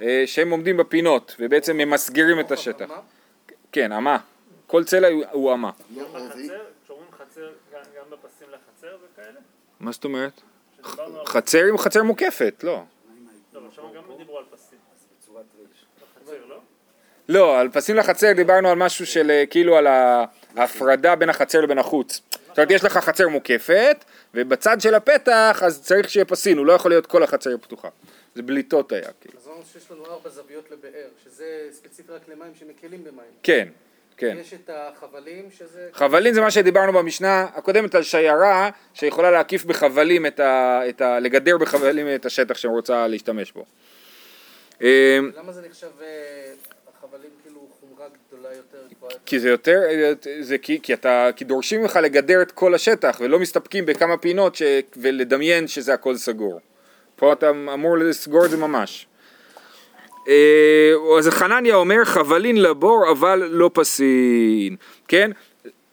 אה, 0.00 0.22
שהם 0.26 0.50
עומדים 0.50 0.76
בפינות, 0.76 1.36
ובעצם 1.38 1.76
ממסגרים 1.76 2.40
את 2.40 2.52
השטח. 2.52 2.88
מה? 2.88 3.00
כן, 3.72 3.92
אמה. 3.92 4.18
כל 4.66 4.84
צלע 4.84 5.08
הוא- 5.32 5.52
אמה. 5.52 5.70
לא 5.96 6.02
כשאומרים 6.84 7.08
חצר, 7.18 7.48
גם 7.72 8.04
בפסים 8.10 8.46
לחצר 8.50 8.96
וכאלה? 9.12 9.40
מה 9.80 9.92
זאת 9.92 10.04
אומרת? 10.04 10.40
חצר 11.26 11.64
עם 11.64 11.78
חצר 11.78 12.02
מוקפת, 12.02 12.60
לא. 12.64 12.82
לא, 13.52 13.58
אבל 13.60 13.68
שם 13.76 13.82
גם 13.96 14.02
דיברו 14.18 14.38
על 14.38 14.44
פסים. 14.50 14.78
בחצר, 16.16 16.32
לא? 16.48 16.56
לא, 17.28 17.60
על 17.60 17.68
פסים 17.68 17.96
לחצר 17.96 18.32
דיברנו 18.32 18.68
על 18.68 18.78
משהו 18.78 19.06
של 19.06 19.30
אה, 19.30 19.44
כאילו 19.50 19.76
על 19.76 19.86
ההפרדה 20.56 21.16
בין 21.16 21.28
החצר 21.28 21.60
לבין 21.60 21.78
החוץ. 21.78 22.20
זאת 22.30 22.58
אומרת, 22.58 22.70
יש 22.70 22.84
לך 22.84 22.98
חצר 22.98 23.28
מוקפת, 23.28 24.04
ובצד 24.34 24.80
של 24.80 24.94
הפתח 24.94 25.62
אז 25.64 25.82
צריך 25.82 26.10
שיהיה 26.10 26.24
פסין, 26.24 26.58
הוא 26.58 26.66
לא 26.66 26.72
יכול 26.72 26.90
להיות 26.90 27.06
כל 27.06 27.22
החצר 27.22 27.58
פתוחה. 27.58 27.88
זה 28.34 28.42
בליטות 28.42 28.92
היה, 28.92 29.08
כאילו. 29.20 29.38
אז 29.38 29.48
אמרנו 29.48 29.62
שיש 29.72 29.90
לנו 29.90 30.06
ארבע 30.06 30.30
זוויות 30.30 30.70
לבאר, 30.70 31.08
שזה 31.24 31.68
ספציפי 31.72 32.12
רק 32.12 32.28
למים 32.28 32.52
שמקלים 32.58 33.04
במים. 33.04 33.30
כן, 33.42 33.68
כן. 34.16 34.36
יש 34.40 34.54
את 34.54 34.70
החבלים, 34.72 35.48
שזה... 35.50 35.88
חבלין 35.92 36.34
זה 36.34 36.40
מה 36.40 36.50
שדיברנו 36.50 36.92
במשנה 36.92 37.46
הקודמת 37.54 37.94
על 37.94 38.02
שיירה 38.02 38.70
שיכולה 38.94 39.30
להקיף 39.30 39.64
בחבלים 39.64 40.26
את 40.26 40.40
ה... 40.40 40.80
את 40.88 41.00
ה 41.00 41.18
לגדר 41.18 41.58
בחבלים 41.58 42.14
את 42.14 42.26
השטח 42.26 42.56
שרוצה 42.56 43.06
להשתמש 43.06 43.52
בו. 43.52 43.64
אה, 44.82 45.18
למה 45.36 45.52
זה 45.52 45.62
נחשב, 45.68 45.90
אה, 46.02 46.52
החבלים 46.96 47.30
כאילו 47.42 47.68
חומרה 47.80 48.06
גדולה 48.28 48.48
יותר, 48.48 48.78
גבוהה 48.78 48.88
יותר? 48.88 48.91
כי 49.26 49.38
זה 49.40 49.48
יותר, 49.48 49.80
זה 50.40 50.58
כי, 50.58 50.78
כי 50.82 50.94
אתה, 50.94 51.28
כי 51.36 51.44
דורשים 51.44 51.82
ממך 51.82 51.98
לגדר 52.02 52.42
את 52.42 52.52
כל 52.52 52.74
השטח 52.74 53.16
ולא 53.20 53.38
מסתפקים 53.38 53.86
בכמה 53.86 54.16
פינות 54.16 54.54
ש, 54.54 54.62
ולדמיין 54.96 55.68
שזה 55.68 55.94
הכל 55.94 56.16
סגור. 56.16 56.60
פה 57.16 57.32
אתה 57.32 57.50
אמור 57.50 57.98
לסגור 57.98 58.44
את 58.44 58.50
זה 58.50 58.56
ממש. 58.56 59.06
אה, 60.28 60.92
אז 61.18 61.28
חנניה 61.28 61.74
אומר 61.74 62.04
חבלין 62.04 62.62
לבור 62.62 63.10
אבל 63.12 63.48
לא 63.50 63.70
פסין, 63.74 64.76
כן? 65.08 65.30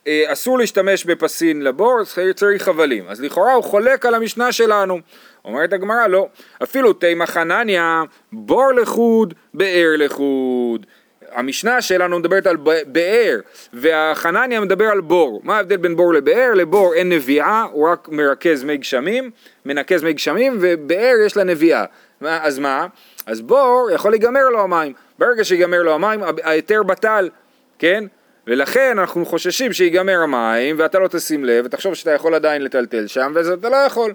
אה, 0.07 0.23
אסור 0.27 0.57
להשתמש 0.57 1.05
בפסין 1.05 1.61
לבור, 1.61 1.99
צריך- 2.35 2.61
חבלים. 2.63 3.07
אז 3.07 3.21
לכאורה 3.21 3.53
הוא 3.53 3.63
חולק 3.63 4.05
על 4.05 4.15
המשנה 4.15 4.51
שלנו. 4.51 4.99
אומרת 5.45 5.73
הגמרא 5.73 6.07
לא, 6.07 6.27
אפילו 6.63 6.93
תימא 6.93 7.25
חנניה 7.25 8.03
בור 8.31 8.71
לחוד, 8.71 9.33
באר 9.53 9.93
לחוד. 9.97 10.85
המשנה 11.31 11.81
שלנו 11.81 12.19
מדברת 12.19 12.47
על 12.47 12.57
באר, 12.87 13.39
והחנניה 13.73 14.59
מדבר 14.59 14.85
על 14.85 15.01
בור. 15.01 15.41
מה 15.43 15.57
ההבדל 15.57 15.77
בין 15.77 15.95
בור 15.95 16.13
לבאר? 16.13 16.53
לבור 16.55 16.93
אין 16.93 17.09
נביאה, 17.09 17.65
הוא 17.71 17.89
רק 17.89 18.07
מרכז 18.11 18.63
מי 18.63 18.77
גשמים, 18.77 19.31
מנקז 19.65 20.03
מי 20.03 20.13
גשמים, 20.13 20.57
ובאר 20.61 21.15
יש 21.25 21.37
לה 21.37 21.43
נביאה. 21.43 21.83
מה- 22.21 22.39
אז 22.43 22.59
מה? 22.59 22.87
אז 23.25 23.41
בור 23.41 23.89
יכול 23.93 24.11
להיגמר 24.11 24.49
לו 24.49 24.61
המים. 24.61 24.93
ברגע 25.19 25.43
שיגמר 25.43 25.81
לו 25.81 25.93
המים, 25.93 26.19
ההיתר 26.43 26.83
בטל, 26.83 27.29
כן? 27.79 28.03
ולכן 28.47 28.99
אנחנו 28.99 29.25
חוששים 29.25 29.73
שיגמר 29.73 30.19
המים, 30.19 30.75
ואתה 30.79 30.99
לא 30.99 31.07
תשים 31.07 31.45
לב, 31.45 31.65
ותחשוב 31.65 31.93
שאתה 31.93 32.11
יכול 32.11 32.35
עדיין 32.35 32.61
לטלטל 32.61 33.07
שם, 33.07 33.31
ואז 33.35 33.49
אתה 33.49 33.69
לא 33.69 33.75
יכול. 33.75 34.13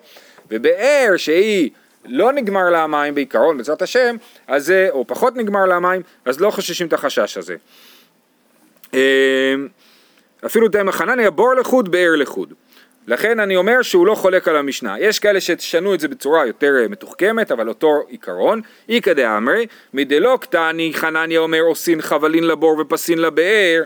ובאר 0.50 1.12
שהיא 1.16 1.70
לא 2.04 2.32
נגמר 2.32 2.70
לה 2.70 2.82
המים 2.82 3.14
בעיקרון, 3.14 3.56
בעזרת 3.58 3.82
השם, 3.82 4.16
אז 4.46 4.66
זה, 4.66 4.88
או 4.90 5.06
פחות 5.06 5.36
נגמר 5.36 5.64
לה 5.64 5.76
המים, 5.76 6.02
אז 6.24 6.40
לא 6.40 6.50
חוששים 6.50 6.86
את 6.86 6.92
החשש 6.92 7.36
הזה. 7.36 7.56
אמ, 8.94 8.98
אפילו 10.46 10.68
תאם 10.68 10.88
החנניה 10.88 11.30
בור 11.30 11.54
לחוד, 11.54 11.90
באר 11.90 12.14
לחוד. 12.16 12.52
לכן 13.06 13.40
אני 13.40 13.56
אומר 13.56 13.82
שהוא 13.82 14.06
לא 14.06 14.14
חולק 14.14 14.48
על 14.48 14.56
המשנה. 14.56 14.98
יש 14.98 15.18
כאלה 15.18 15.40
שתשנו 15.40 15.94
את 15.94 16.00
זה 16.00 16.08
בצורה 16.08 16.46
יותר 16.46 16.72
אה, 16.82 16.88
מתוחכמת, 16.88 17.52
אבל 17.52 17.68
אותו 17.68 18.02
עיקרון. 18.08 18.60
איכא 18.88 19.12
דאמרי, 19.12 19.66
מדלא 19.94 20.38
קטני 20.40 20.90
חנניה 20.94 21.40
אומר 21.40 21.60
עושין 21.60 22.02
חבלין 22.02 22.44
לבור 22.44 22.78
ופסין 22.80 23.18
לבאר. 23.18 23.82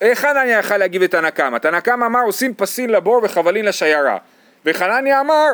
איך 0.00 0.20
חנניה 0.20 0.58
יכל 0.58 0.76
להגיב 0.76 1.02
את 1.02 1.10
תנא 1.10 1.30
קמא? 1.30 1.58
תנא 1.58 1.80
קמא 1.80 2.06
אמר 2.06 2.20
עושים 2.26 2.54
פסין 2.54 2.90
לבור 2.90 3.20
וחבלין 3.24 3.64
לשיירה. 3.64 4.18
וחנניה 4.66 5.20
אמר 5.20 5.48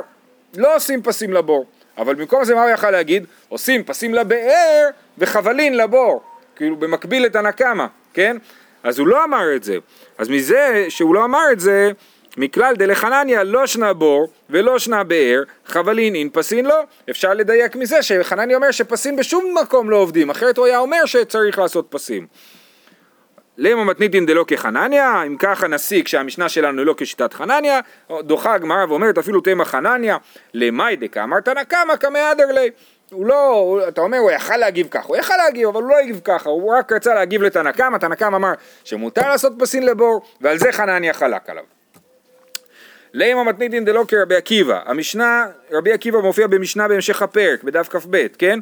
לא 0.56 0.76
עושים 0.76 1.02
פסים 1.02 1.32
לבור. 1.32 1.66
אבל 1.98 2.14
במקום 2.14 2.44
זה 2.44 2.54
מה 2.54 2.62
הוא 2.62 2.70
יכל 2.70 2.90
להגיד? 2.90 3.26
עושים 3.48 3.84
פסים 3.84 4.14
לבאר 4.14 4.88
וחבלין 5.18 5.76
לבור. 5.76 6.22
כאילו 6.56 6.76
במקביל 6.76 7.24
לתנא 7.24 7.50
קמא, 7.50 7.86
כן? 8.14 8.36
אז 8.82 8.98
הוא 8.98 9.08
לא 9.08 9.24
אמר 9.24 9.56
את 9.56 9.62
זה. 9.62 9.76
אז 10.18 10.28
מזה 10.28 10.86
שהוא 10.88 11.14
לא 11.14 11.24
אמר 11.24 11.42
את 11.52 11.60
זה, 11.60 11.90
מכלל 12.36 12.74
דלחנניה 12.76 13.44
לא 13.44 13.66
שנה 13.66 13.92
בור 13.92 14.28
ולא 14.50 14.78
שנה 14.78 15.04
באר, 15.04 15.42
חבלין 15.66 16.14
אין 16.14 16.28
פסין 16.32 16.66
לא. 16.66 16.80
אפשר 17.10 17.34
לדייק 17.34 17.76
מזה 17.76 18.02
שחנניה 18.02 18.56
אומר 18.56 18.70
שפסים 18.70 19.16
בשום 19.16 19.54
מקום 19.62 19.90
לא 19.90 19.96
עובדים, 19.96 20.30
אחרת 20.30 20.56
הוא 20.56 20.66
היה 20.66 20.78
אומר 20.78 21.06
שצריך 21.06 21.58
לעשות 21.58 21.86
פסים. 21.90 22.26
למה 23.62 23.84
מתניתין 23.84 24.26
דלא 24.26 24.44
כחנניה, 24.46 25.22
אם 25.26 25.36
ככה 25.36 25.68
נסיק 25.68 26.08
שהמשנה 26.08 26.48
שלנו 26.48 26.78
היא 26.78 26.86
לא 26.86 26.94
כשיטת 26.96 27.34
חנניה, 27.34 27.80
דוחה 28.20 28.54
הגמרא 28.54 28.84
ואומרת 28.88 29.18
אפילו 29.18 29.40
תימא 29.40 29.64
חנניה, 29.64 30.16
למאי 30.54 30.96
דקאמר 30.96 31.40
תנא 31.40 31.64
קמא 31.64 31.96
כמהדר 31.96 32.52
ליה. 32.52 32.70
הוא 33.10 33.26
לא, 33.26 33.80
אתה 33.88 34.00
אומר 34.00 34.18
הוא 34.18 34.30
יכל 34.30 34.56
להגיב 34.56 34.88
ככה, 34.90 35.08
הוא 35.08 35.16
יכל 35.16 35.34
להגיב 35.44 35.68
אבל 35.68 35.82
הוא 35.82 35.90
לא 35.90 35.98
הגיב 35.98 36.20
ככה, 36.24 36.50
הוא 36.50 36.74
רק 36.74 36.92
רצה 36.92 37.14
להגיב 37.14 37.42
לתנא 37.42 37.72
קמא, 37.72 37.98
תנא 37.98 38.14
קמא 38.14 38.36
אמר 38.36 38.52
שמותר 38.84 39.28
לעשות 39.28 39.52
פסין 39.58 39.86
לבור, 39.86 40.22
ועל 40.40 40.58
זה 40.58 40.72
חנניה 40.72 41.12
חלק 41.12 41.50
עליו. 41.50 41.64
לימה 43.12 43.44
מתניתין 43.44 43.84
דלא 43.84 44.04
כרבי 44.08 44.36
עקיבא, 44.36 44.80
המשנה, 44.86 45.46
רבי 45.72 45.92
עקיבא 45.92 46.18
מופיע 46.18 46.46
במשנה 46.46 46.88
בהמשך 46.88 47.22
הפרק, 47.22 47.62
בדף 47.62 47.88
כ"ב, 47.88 48.26
כן? 48.38 48.58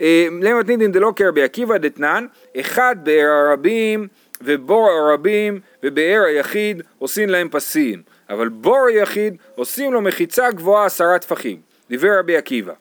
אה, 0.00 0.26
לימה 0.40 0.58
מתניתין 0.58 0.92
דלא 0.92 1.12
כרבי 1.16 1.42
עקיבא 1.42 1.78
דתנן, 1.78 2.26
אחד 2.60 2.96
באר 3.02 3.30
הרבים 3.30 4.08
ובור 4.42 4.90
הרבים 4.90 5.60
ובאר 5.82 6.22
היחיד 6.26 6.82
עושים 6.98 7.28
להם 7.28 7.48
פסים, 7.48 8.02
אבל 8.30 8.48
בור 8.48 8.86
היחיד 8.88 9.36
עושים 9.54 9.92
לו 9.92 10.00
מחיצה 10.00 10.50
גבוהה 10.50 10.86
עשרה 10.86 11.18
טפחים, 11.18 11.60
דיבר 11.90 12.18
רבי 12.18 12.36
עקיבא. 12.36 12.72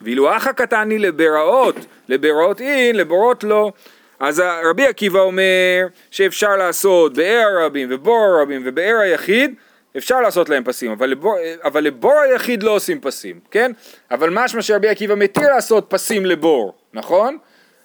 ואילו 0.00 0.36
אח 0.36 0.46
הקטני 0.46 0.98
לבראות, 0.98 1.76
לבראות 2.08 2.60
אין, 2.60 2.96
לבורות 2.96 3.44
לא. 3.44 3.72
אז 4.20 4.42
רבי 4.64 4.86
עקיבא 4.86 5.20
אומר 5.20 5.86
שאפשר 6.10 6.56
לעשות 6.56 7.14
באר 7.14 7.46
הרבים 7.46 7.88
ובור 7.90 8.24
הרבים 8.24 8.62
ובאר 8.64 8.96
היחיד, 9.02 9.54
אפשר 9.96 10.20
לעשות 10.20 10.48
להם 10.48 10.64
פסים, 10.64 10.90
אבל 10.90 11.10
לבור, 11.10 11.36
אבל 11.64 11.84
לבור 11.84 12.20
היחיד 12.20 12.62
לא 12.62 12.70
עושים 12.70 13.00
פסים, 13.00 13.40
כן? 13.50 13.72
אבל 14.10 14.30
משמע 14.30 14.62
שרבי 14.62 14.88
עקיבא 14.88 15.14
מתיר 15.14 15.48
לעשות 15.48 15.86
פסים 15.88 16.26
לבור, 16.26 16.74
נכון? 16.92 17.38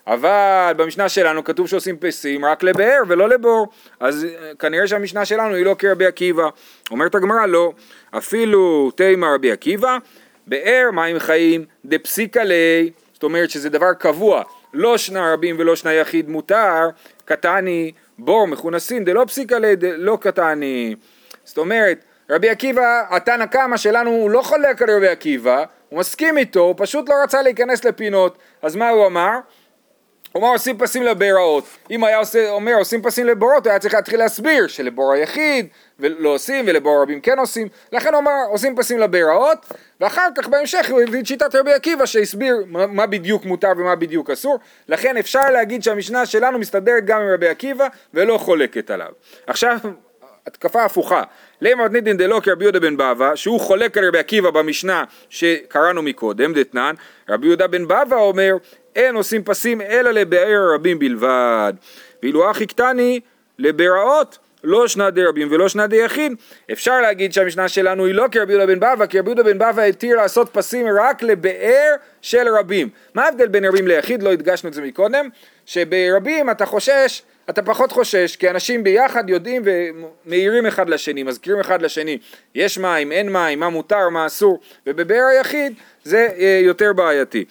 אבל 0.07 0.73
במשנה 0.77 1.09
שלנו 1.09 1.43
כתוב 1.43 1.67
שעושים 1.67 1.97
פסים 1.97 2.45
רק 2.45 2.63
לבאר 2.63 3.01
ולא 3.07 3.29
לבור, 3.29 3.67
אז 3.99 4.25
אה, 4.25 4.51
כנראה 4.59 4.87
שהמשנה 4.87 5.25
שלנו 5.25 5.55
היא 5.55 5.65
לא 5.65 5.75
כרבי 5.79 6.05
עקיבא. 6.05 6.49
אומרת 6.91 7.15
הגמרא 7.15 7.45
לא, 7.45 7.73
אפילו 8.17 8.91
תימא 8.95 9.25
רבי 9.25 9.51
עקיבא, 9.51 9.97
באר 10.47 10.89
מים 10.93 11.19
חיים 11.19 11.65
דפסיקה 11.85 12.43
ליה, 12.43 12.85
זאת 13.13 13.23
אומרת 13.23 13.49
שזה 13.49 13.69
דבר 13.69 13.93
קבוע, 13.93 14.43
לא 14.73 14.97
שנה 14.97 15.33
רבים 15.33 15.55
ולא 15.59 15.75
שנה 15.75 15.93
יחיד 15.93 16.29
מותר, 16.29 16.89
קטני 17.25 17.91
בור 18.19 18.47
מכונסין 18.47 19.05
דלא 19.05 19.25
פסיקה 19.25 19.59
ליה 19.59 19.75
דלא 19.75 20.17
קטני, 20.21 20.95
זאת 21.49 21.57
אומרת, 21.57 22.03
רבי 22.29 22.49
עקיבא, 22.49 23.03
התנא 23.09 23.45
קמא 23.45 23.77
שלנו 23.77 24.09
הוא 24.09 24.29
לא 24.29 24.41
חולק 24.41 24.81
על 24.81 24.89
רבי 24.91 25.07
עקיבא, 25.07 25.63
הוא 25.89 25.99
מסכים 25.99 26.37
איתו, 26.37 26.59
הוא 26.59 26.75
פשוט 26.77 27.09
לא 27.09 27.15
רצה 27.23 27.41
להיכנס 27.41 27.85
לפינות, 27.85 28.37
אז 28.61 28.75
מה 28.75 28.89
הוא 28.89 29.05
אמר? 29.05 29.39
הוא 30.31 30.43
אמר 30.43 30.51
עושים 30.51 30.77
פסים 30.77 31.03
לבארות, 31.03 31.63
אם 31.91 32.03
היה 32.03 32.17
עושה, 32.17 32.49
אומר 32.49 32.73
עושים 32.73 33.01
פסים 33.01 33.25
לבורות, 33.25 33.65
הוא 33.65 33.71
היה 33.71 33.79
צריך 33.79 33.93
להתחיל 33.93 34.19
להסביר 34.19 34.67
שלבור 34.67 35.13
היחיד 35.13 35.67
ולא 35.99 36.29
עושים 36.29 36.65
ולבור 36.67 37.01
רבים 37.01 37.21
כן 37.21 37.39
עושים, 37.39 37.67
לכן 37.91 38.13
הוא 38.13 38.19
אמר 38.19 38.31
עושים 38.49 38.75
פסים 38.75 38.99
לבארות, 38.99 39.65
ואחר 39.99 40.27
כך 40.37 40.47
בהמשך 40.47 40.89
הוא 40.91 41.01
הביא 41.01 41.19
את 41.19 41.25
שיטת 41.25 41.55
רבי 41.55 41.73
עקיבא 41.73 42.05
שהסביר 42.05 42.63
מה, 42.67 42.87
מה 42.87 43.05
בדיוק 43.05 43.45
מותר 43.45 43.71
ומה 43.77 43.95
בדיוק 43.95 44.29
אסור, 44.29 44.59
לכן 44.87 45.17
אפשר 45.17 45.49
להגיד 45.49 45.83
שהמשנה 45.83 46.25
שלנו 46.25 46.59
מסתדרת 46.59 47.05
גם 47.05 47.21
עם 47.21 47.27
רבי 47.33 47.47
עקיבא 47.47 47.87
ולא 48.13 48.37
חולקת 48.37 48.91
עליו. 48.91 49.11
עכשיו 49.47 49.77
התקפה 50.49 50.85
הפוכה, 50.85 51.23
למה 51.61 51.85
מתניתין 51.85 52.17
דלא 52.17 52.39
כרבי 52.43 52.63
יהודה 52.63 52.79
בן 52.79 52.97
בבא, 52.97 53.35
שהוא 53.35 53.59
חולק 53.59 53.97
על 53.97 54.07
רבי 54.07 54.19
עקיבא 54.19 54.49
במשנה 54.49 55.03
שקראנו 55.29 56.01
מקודם, 56.01 56.53
דתנן, 56.53 56.95
רבי 57.29 57.47
יהודה 57.47 57.67
בן 57.67 57.87
בבא 57.87 58.15
אומר, 58.15 58.55
אין 58.95 59.15
עושים 59.15 59.43
פסים 59.43 59.81
אלא 59.81 60.11
לבאר 60.11 60.73
רבים 60.73 60.99
בלבד, 60.99 61.73
ואילו 62.23 62.51
אחי 62.51 62.65
קטני 62.65 63.19
לבראות 63.59 64.37
לא 64.63 64.87
שנת 64.87 65.13
די 65.13 65.23
רבים 65.23 65.47
ולא 65.51 65.69
שנת 65.69 65.89
די 65.89 65.95
יחיד, 65.95 66.33
אפשר 66.71 67.01
להגיד 67.01 67.33
שהמשנה 67.33 67.67
שלנו 67.67 68.05
היא 68.05 68.15
לא 68.15 68.25
כרבי 68.31 68.53
יהודה 68.53 68.67
בן 68.67 68.79
בבא, 68.79 69.05
כי 69.05 69.19
רבי 69.19 69.29
יהודה 69.29 69.43
בן 69.43 69.57
בבא 69.57 69.81
התיר 69.81 70.15
לעשות 70.17 70.49
פסים 70.53 70.85
רק 71.01 71.23
לבאר 71.23 71.95
של 72.21 72.47
רבים. 72.47 72.89
מה 73.13 73.25
ההבדל 73.25 73.47
בין 73.47 73.65
רבים 73.65 73.87
ליחיד? 73.87 74.23
לא 74.23 74.31
הדגשנו 74.31 74.69
את 74.69 74.73
זה 74.73 74.81
מקודם, 74.81 75.29
שברבים 75.65 76.49
אתה 76.49 76.65
חושש 76.65 77.21
אתה 77.49 77.61
פחות 77.61 77.91
חושש, 77.91 78.35
כי 78.35 78.49
אנשים 78.49 78.83
ביחד 78.83 79.29
יודעים 79.29 79.61
ומעירים 79.65 80.65
אחד 80.65 80.89
לשני, 80.89 81.23
מזכירים 81.23 81.59
אחד 81.59 81.81
לשני, 81.81 82.17
יש 82.55 82.77
מים, 82.77 83.11
אין 83.11 83.33
מים, 83.33 83.59
מה 83.59 83.69
מותר, 83.69 84.09
מה 84.09 84.25
אסור, 84.25 84.59
ובבאר 84.87 85.23
היחיד 85.31 85.73
זה 86.03 86.27
אה, 86.37 86.59
יותר 86.63 86.93
בעייתי. 86.93 87.45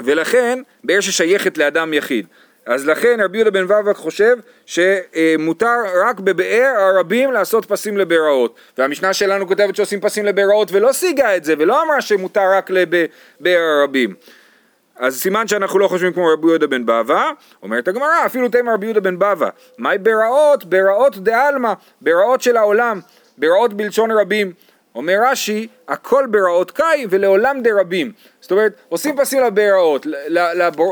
ולכן, 0.00 0.58
באר 0.84 1.00
ששייכת 1.00 1.58
לאדם 1.58 1.94
יחיד. 1.94 2.26
אז 2.66 2.86
לכן 2.86 3.20
רבי 3.24 3.38
יהודה 3.38 3.50
בן 3.50 3.64
ובק 3.64 3.96
חושב 3.96 4.36
שמותר 4.66 5.76
רק 6.06 6.20
בבאר 6.20 6.74
הרבים 6.76 7.32
לעשות 7.32 7.64
פסים 7.64 7.98
לבארות 7.98 8.54
והמשנה 8.78 9.12
שלנו 9.12 9.46
כותבת 9.46 9.76
שעושים 9.76 10.00
פסים 10.00 10.24
לבארות 10.24 10.72
ולא 10.72 10.92
שיגה 10.92 11.36
את 11.36 11.44
זה 11.44 11.54
ולא 11.58 11.82
אמרה 11.82 12.00
שמותר 12.00 12.52
רק 12.52 12.70
לבאר 12.70 13.60
הרבים 13.60 14.14
אז 15.00 15.20
סימן 15.20 15.48
שאנחנו 15.48 15.78
לא 15.78 15.88
חושבים 15.88 16.12
כמו 16.12 16.26
רבי 16.26 16.46
יהודה 16.46 16.66
בן 16.66 16.86
בבא, 16.86 17.30
אומרת 17.62 17.88
הגמרא, 17.88 18.26
אפילו 18.26 18.48
תימא 18.48 18.70
רבי 18.70 18.86
יהודה 18.86 19.00
בן 19.00 19.18
בבא, 19.18 19.48
מהי 19.78 19.98
ברעות? 19.98 20.64
ברעות 20.64 21.16
דעלמא, 21.16 21.72
ברעות 22.00 22.42
של 22.42 22.56
העולם, 22.56 23.00
ברעות 23.38 23.74
בלשון 23.74 24.10
רבים. 24.10 24.52
אומר 24.94 25.16
רש"י, 25.22 25.68
הכל 25.88 26.26
ברעות 26.30 26.70
קאי 26.70 27.06
ולעולם 27.10 27.60
דרבים. 27.62 28.12
זאת 28.40 28.50
אומרת, 28.50 28.72
עושים 28.88 29.16
פסים 29.16 29.42
לברעות, 29.42 30.06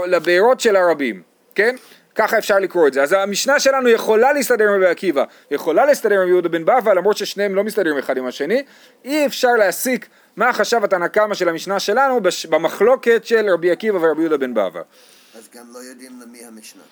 לבארות 0.06 0.60
של 0.60 0.76
הרבים, 0.76 1.22
כן? 1.54 1.76
ככה 2.14 2.38
אפשר 2.38 2.58
לקרוא 2.58 2.88
את 2.88 2.92
זה. 2.92 3.02
אז 3.02 3.12
המשנה 3.12 3.60
שלנו 3.60 3.88
יכולה 3.88 4.32
להסתדר 4.32 4.68
עם 4.68 4.74
רבי 4.74 4.86
עקיבא, 4.86 5.24
יכולה 5.50 5.84
להסתדר 5.84 6.20
עם 6.20 6.28
יהודה 6.28 6.48
בן 6.48 6.64
בבא, 6.64 6.92
למרות 6.92 7.16
ששניהם 7.16 7.54
לא 7.54 7.64
מסתדרים 7.64 7.98
אחד 7.98 8.16
עם 8.16 8.26
השני. 8.26 8.62
אי 9.04 9.26
אפשר 9.26 9.52
להסיק 9.52 10.08
מה 10.38 10.52
חשב 10.52 10.84
התנא 10.84 11.08
קמא 11.08 11.34
של 11.34 11.48
המשנה 11.48 11.80
שלנו 11.80 12.20
במחלוקת 12.48 13.24
של 13.24 13.46
רבי 13.52 13.70
עקיבא 13.70 13.98
ורבי 13.98 14.20
יהודה 14.22 14.36
בן 14.36 14.54
בבא. 14.54 14.80
אז 15.38 15.48
גם 15.54 15.64
לא 15.72 15.78
יודעים 15.78 16.20
למי 16.22 16.44
המשנה. 16.44 16.82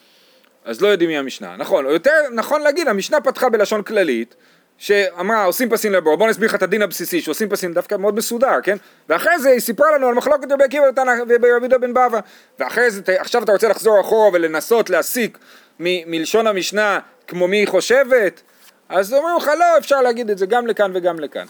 אז 0.65 0.81
לא 0.81 0.89
יודעים 0.89 1.11
מי 1.11 1.19
המשנה, 1.19 1.57
נכון, 1.57 1.87
או 1.87 1.91
יותר 1.91 2.11
נכון 2.33 2.63
להגיד, 2.63 2.89
המשנה 2.89 3.21
פתחה 3.21 3.49
בלשון 3.49 3.83
כללית, 3.83 4.35
שאמרה 4.79 5.45
עושים 5.45 5.71
פסים 5.71 5.93
לבור, 5.93 6.17
בוא 6.17 6.29
נסביר 6.29 6.49
לך 6.49 6.55
את 6.55 6.63
הדין 6.63 6.83
הבסיסי 6.83 7.21
שעושים 7.21 7.49
פסים 7.49 7.73
דווקא 7.73 7.95
מאוד 7.95 8.15
מסודר, 8.15 8.61
כן? 8.63 8.77
ואחרי 9.09 9.39
זה 9.39 9.49
היא 9.51 9.61
סיפרה 9.61 9.91
לנו 9.95 10.09
על 10.09 10.15
מחלוקת 10.15 10.53
רבי 10.53 10.65
עקיבא 10.65 10.85
ורבי 10.97 11.49
יהודה 11.49 11.79
בן 11.79 11.95
בבא, 11.95 12.21
ואחרי 12.59 12.91
זה 12.91 13.03
עכשיו 13.07 13.43
אתה 13.43 13.53
רוצה 13.53 13.69
לחזור 13.69 14.01
אחורה 14.01 14.31
ולנסות 14.33 14.91
להסיק 14.91 15.39
מ- 15.81 16.11
מלשון 16.11 16.47
המשנה 16.47 16.99
כמו 17.27 17.49
מי 17.49 17.57
היא 17.57 17.69
חושבת, 17.69 18.43
אז 18.89 19.13
אומרים 19.15 19.37
לך 19.37 19.51
לא, 19.59 19.79
אפשר 19.79 20.03
להגיד 20.03 20.31
את 20.31 20.39
זה 20.39 20.47
גם 20.47 20.67
לכאן 20.67 20.91
וגם 20.95 21.21
לכאן. 21.21 21.47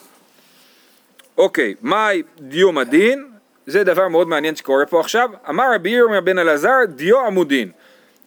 אוקיי, 1.38 1.74
מהי 1.82 2.22
דיו 2.40 2.72
מדין? 2.72 3.26
זה 3.66 3.84
דבר 3.84 4.08
מאוד 4.08 4.28
מעניין 4.28 4.56
שקורה 4.56 4.86
פה 4.86 5.00
עכשיו. 5.00 5.30
אמר 5.48 5.74
רבי 5.74 5.90
ירמיה 5.90 6.20
בן 6.20 6.38
אלעזר, 6.38 6.76
דיו 6.88 7.26
עמודין. 7.26 7.70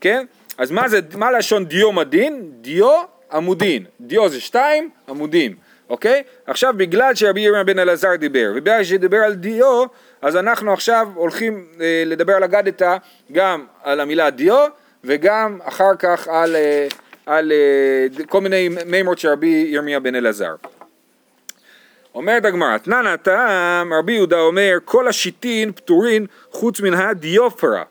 כן? 0.01 0.25
אז 0.57 0.71
מה 0.71 0.89
זה, 0.89 0.99
מה 1.17 1.31
לשון 1.31 1.65
דיו 1.65 1.91
מדין? 1.91 2.51
דיו 2.61 3.01
עמודין. 3.31 3.85
דיו 4.01 4.29
זה 4.29 4.39
שתיים, 4.39 4.89
עמודים. 5.09 5.55
אוקיי? 5.89 6.23
עכשיו 6.47 6.73
בגלל 6.77 7.15
שרבי 7.15 7.41
ירמיה 7.41 7.63
בן 7.63 7.79
אלעזר 7.79 8.15
דיבר, 8.15 8.51
ובגלל 8.55 8.83
שדיבר 8.83 9.17
על 9.17 9.33
דיו, 9.33 9.83
אז 10.21 10.37
אנחנו 10.37 10.73
עכשיו 10.73 11.07
הולכים 11.15 11.65
אה, 11.81 12.03
לדבר 12.05 12.33
על 12.33 12.43
אגדתא 12.43 12.97
גם 13.31 13.65
על 13.83 13.99
המילה 13.99 14.29
דיו, 14.29 14.67
וגם 15.03 15.59
אחר 15.63 15.95
כך 15.99 16.27
על, 16.27 16.55
אה, 16.55 16.87
על 17.25 17.51
אה, 17.51 18.25
כל 18.25 18.41
מיני 18.41 18.69
מימות 18.85 19.19
של 19.19 19.29
רבי 19.29 19.67
ירמיה 19.69 19.99
בן 19.99 20.15
אלעזר. 20.15 20.55
אומרת 22.15 22.45
הגמרא, 22.45 22.77
תנא 22.77 23.15
טעם, 23.15 23.93
רבי 23.93 24.13
יהודה 24.13 24.39
אומר, 24.39 24.77
כל 24.85 25.07
השיטין 25.07 25.71
פטורין 25.71 26.25
חוץ 26.51 26.81
מן 26.81 26.93
הדיופרה. 26.93 27.83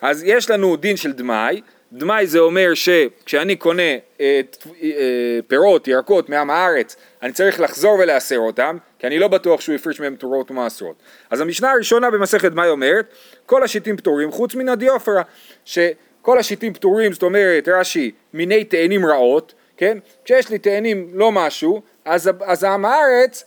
אז 0.00 0.22
יש 0.24 0.50
לנו 0.50 0.76
דין 0.76 0.96
של 0.96 1.12
דמאי, 1.12 1.60
דמאי 1.92 2.26
זה 2.26 2.38
אומר 2.38 2.74
שכשאני 2.74 3.56
קונה 3.56 3.82
אה, 3.82 4.40
אה, 4.82 5.38
פירות, 5.48 5.88
ירקות 5.88 6.28
מעם 6.28 6.50
הארץ, 6.50 6.96
אני 7.22 7.32
צריך 7.32 7.60
לחזור 7.60 7.98
ולאסר 7.98 8.38
אותם, 8.38 8.76
כי 8.98 9.06
אני 9.06 9.18
לא 9.18 9.28
בטוח 9.28 9.60
שהוא 9.60 9.74
הפריש 9.74 10.00
מהם 10.00 10.16
תורות 10.16 10.50
ומעשרות. 10.50 10.96
אז 11.30 11.40
המשנה 11.40 11.70
הראשונה 11.70 12.10
במסכת 12.10 12.52
דמאי 12.52 12.68
אומרת, 12.68 13.14
כל 13.46 13.62
השיטים 13.62 13.96
פטורים 13.96 14.30
חוץ 14.30 14.54
מן 14.54 14.68
הדיופרה, 14.68 15.22
שכל 15.64 16.38
השיטים 16.38 16.74
פטורים, 16.74 17.12
זאת 17.12 17.22
אומרת, 17.22 17.68
רש"י, 17.68 18.10
מיני 18.34 18.64
תאנים 18.64 19.06
רעות, 19.06 19.54
כן? 19.76 19.98
כשיש 20.24 20.50
לי 20.50 20.58
תאנים 20.58 21.10
לא 21.12 21.32
משהו, 21.32 21.82
אז, 22.06 22.30
אז 22.44 22.64
העם 22.64 22.84
הארץ 22.84 23.44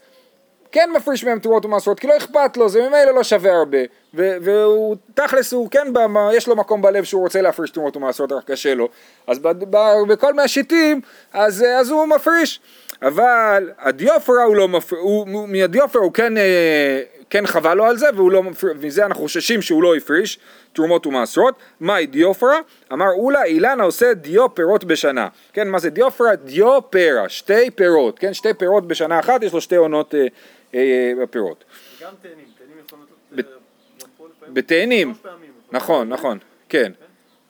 כן 0.71 0.89
מפריש 0.95 1.23
מהם 1.23 1.39
תרועות 1.39 1.65
ומעשרות, 1.65 1.99
כי 1.99 2.07
לא 2.07 2.17
אכפת 2.17 2.57
לו, 2.57 2.69
זה 2.69 2.81
ממילא 2.81 3.11
לא 3.15 3.23
שווה 3.23 3.51
הרבה. 3.51 3.77
והוא, 4.13 4.95
תכלס 5.13 5.53
הוא 5.53 5.69
כן, 5.71 5.93
במה, 5.93 6.29
יש 6.33 6.47
לו 6.47 6.55
מקום 6.55 6.81
בלב 6.81 7.03
שהוא 7.03 7.21
רוצה 7.21 7.41
להפריש 7.41 7.71
תרומות 7.71 7.97
ומעשרות, 7.97 8.31
רק 8.31 8.51
קשה 8.51 8.73
לו. 8.75 8.89
אז 9.27 9.39
ב- 9.39 9.47
ב- 9.75 10.07
בכל 10.07 10.33
מהשיטים, 10.33 11.01
אז, 11.33 11.65
אז 11.79 11.89
הוא 11.89 12.05
מפריש. 12.05 12.59
אבל 13.01 13.71
הדיופרה 13.79 14.43
הוא 14.43 14.55
לא 14.55 14.67
מפריש, 14.67 15.01
מהדיופרה 15.47 16.01
הוא 16.01 16.13
כן, 16.13 16.37
אה, 16.37 17.01
כן 17.29 17.47
חבל 17.47 17.73
לו 17.73 17.85
על 17.85 17.97
זה, 17.97 18.07
ולא, 18.17 18.43
ומזה 18.63 19.05
אנחנו 19.05 19.23
חוששים 19.23 19.61
שהוא 19.61 19.83
לא 19.83 19.95
הפריש 19.95 20.39
תרומות 20.73 21.07
ומעשרות. 21.07 21.55
מהי 21.79 22.05
דיופרה? 22.05 22.59
אמר 22.93 23.09
אולה 23.09 23.43
אילנה 23.43 23.83
עושה 23.83 24.13
דיו 24.13 24.55
פירות 24.55 24.83
בשנה. 24.83 25.27
כן, 25.53 25.67
מה 25.67 25.79
זה 25.79 25.89
דיופרה? 25.89 26.35
דיו 26.35 26.79
פרה, 26.89 27.29
שתי 27.29 27.71
פירות, 27.71 28.19
כן, 28.19 28.33
שתי 28.33 28.53
פירות 28.53 28.87
בשנה 28.87 29.19
אחת, 29.19 29.43
יש 29.43 29.53
לו 29.53 29.61
שתי 29.61 29.75
עונות 29.75 30.15
אה, 30.15 30.27
אה, 30.73 31.13
בפירות. 31.21 31.63
גם 32.01 32.13
תאנים, 32.21 32.35
תאנים 32.57 32.77
יכולים 32.85 33.05
פה 34.17 34.27
לפעמים. 34.27 34.53
בתאנים. 34.53 35.13
נכון, 35.71 36.09
נכון, 36.09 36.37
כן, 36.69 36.91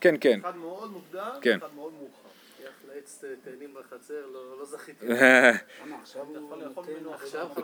כן, 0.01 0.15
כן. 0.21 0.39
אחד 0.39 0.57
מאוד 0.57 0.91
מוקדם, 0.91 1.29
כן. 1.41 1.57
אחד 1.57 1.67
מאוד 1.75 1.93
מאוחר. 1.93 2.09
לעץ 2.95 3.23
תאנים 3.43 3.69
בחצר, 3.73 4.13
לא 4.33 4.59
לא 4.59 4.65
זכיתי. 4.65 5.05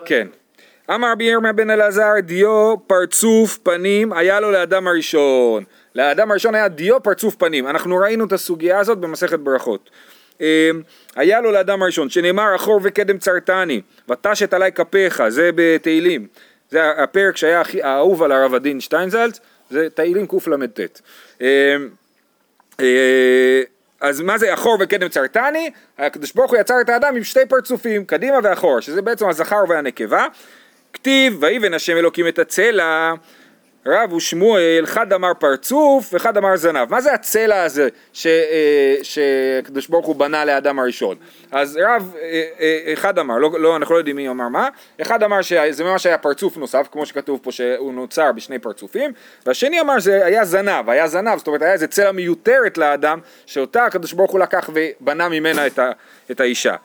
כן. 0.06 0.28
אמר 0.90 1.12
רבי 1.12 1.24
ירמיה 1.24 1.54
בן 1.54 1.70
אלעזר 1.70 2.12
דיו 2.24 2.76
פרצוף 2.88 3.58
פנים 3.58 4.14
היה 4.14 4.40
לו 4.40 4.52
לאדם 4.52 4.88
הראשון. 4.88 5.64
לאדם 5.96 6.32
הראשון 6.32 6.56
היה 6.56 6.68
דיו 6.68 7.04
פרצוף 7.04 7.36
פנים. 7.36 7.68
אנחנו 7.68 7.98
ראינו 7.98 8.26
את 8.26 8.34
הסוגיה 8.34 8.80
הזאת 8.80 8.98
במסכת 8.98 9.40
ברכות. 9.40 9.90
אמ, 10.42 10.46
היה 11.16 11.42
לו 11.42 11.52
לאדם 11.52 11.82
הראשון, 11.82 12.10
שנאמר 12.10 12.56
אחור 12.56 12.80
וקדם 12.84 13.18
צרתני, 13.18 13.82
ותשת 14.10 14.54
עלי 14.54 14.72
כפיך, 14.72 15.28
זה 15.28 15.50
בתהילים. 15.56 16.28
זה 16.70 16.92
הפרק 16.92 17.38
שהיה 17.38 17.62
הכי 17.62 17.84
האהוב 17.84 18.24
על 18.24 18.32
הרב 18.32 18.54
הדין 18.54 18.80
שטיינזלץ, 18.80 19.40
זה 19.70 19.90
תהילים 19.90 20.28
קל"ט. 20.28 20.80
אמ, 21.42 21.46
אה, 22.80 23.62
אז 24.02 24.22
מה 24.22 24.38
זה 24.38 24.54
אחור 24.54 24.78
וקדם 24.80 25.08
צרתני? 25.08 25.70
הקדוש 25.98 26.34
ברוך 26.34 26.52
הוא 26.52 26.60
יצר 26.60 26.82
את 26.82 26.90
האדם 26.90 27.16
עם 27.16 27.24
שתי 27.24 27.46
פרצופים, 27.50 28.06
קדימה 28.06 28.38
ואחורה, 28.44 28.82
שזה 28.82 29.02
בעצם 29.02 29.30
הזכר 29.30 29.64
והנקבה. 29.70 30.26
כתיב, 30.96 31.38
ויבן 31.40 31.74
השם 31.74 31.98
אלוקים 31.98 32.28
את 32.28 32.40
הצלע, 32.40 33.14
רב 33.88 34.14
ושמואל, 34.14 34.82
אחד 34.84 35.14
אמר 35.14 35.32
פרצוף 35.40 36.14
ואחד 36.14 36.38
אמר 36.38 36.56
זנב. 36.56 36.92
מה 36.92 37.02
זה 37.02 37.14
הצלע 37.14 37.64
הזה 37.64 37.90
ש- 38.14 38.28
אה, 38.28 38.96
שקדוש 39.04 39.88
ברוך 39.88 40.06
הוא 40.06 40.16
בנה 40.16 40.46
לאדם 40.46 40.80
הראשון? 40.80 41.18
אז 41.52 41.80
רב, 41.84 42.14
אה, 42.22 42.44
אה, 42.60 42.94
אחד 42.94 43.20
אמר, 43.20 43.38
לא, 43.38 43.52
לא, 43.60 43.76
אנחנו 43.76 43.94
לא 43.94 44.00
יודעים 44.00 44.16
מי 44.16 44.30
אמר 44.30 44.48
מה, 44.48 44.70
אחד 45.02 45.24
אמר 45.24 45.42
שזה 45.42 45.84
ממש 45.84 46.06
היה 46.06 46.18
פרצוף 46.18 46.58
נוסף, 46.58 46.88
כמו 46.92 47.06
שכתוב 47.06 47.40
פה 47.44 47.52
שהוא 47.52 47.94
נוצר 47.94 48.32
בשני 48.32 48.60
פרצופים, 48.60 49.12
והשני 49.46 49.82
אמר 49.82 50.00
שזה 50.00 50.26
היה 50.26 50.46
זנב, 50.46 50.90
היה 50.90 51.08
זנב, 51.08 51.38
זאת 51.38 51.48
אומרת 51.48 51.62
היה 51.62 51.74
איזה 51.74 51.88
צלע 51.88 52.12
מיותרת 52.12 52.78
לאדם, 52.78 53.20
שאותה 53.46 53.86
הקדוש 53.86 54.14
ברוך 54.14 54.32
הוא 54.32 54.40
לקח 54.40 54.70
ובנה 54.74 55.30
ממנה 55.30 55.68
את, 55.68 55.80
ה, 55.80 55.92
את 56.32 56.40
האישה. 56.40 56.76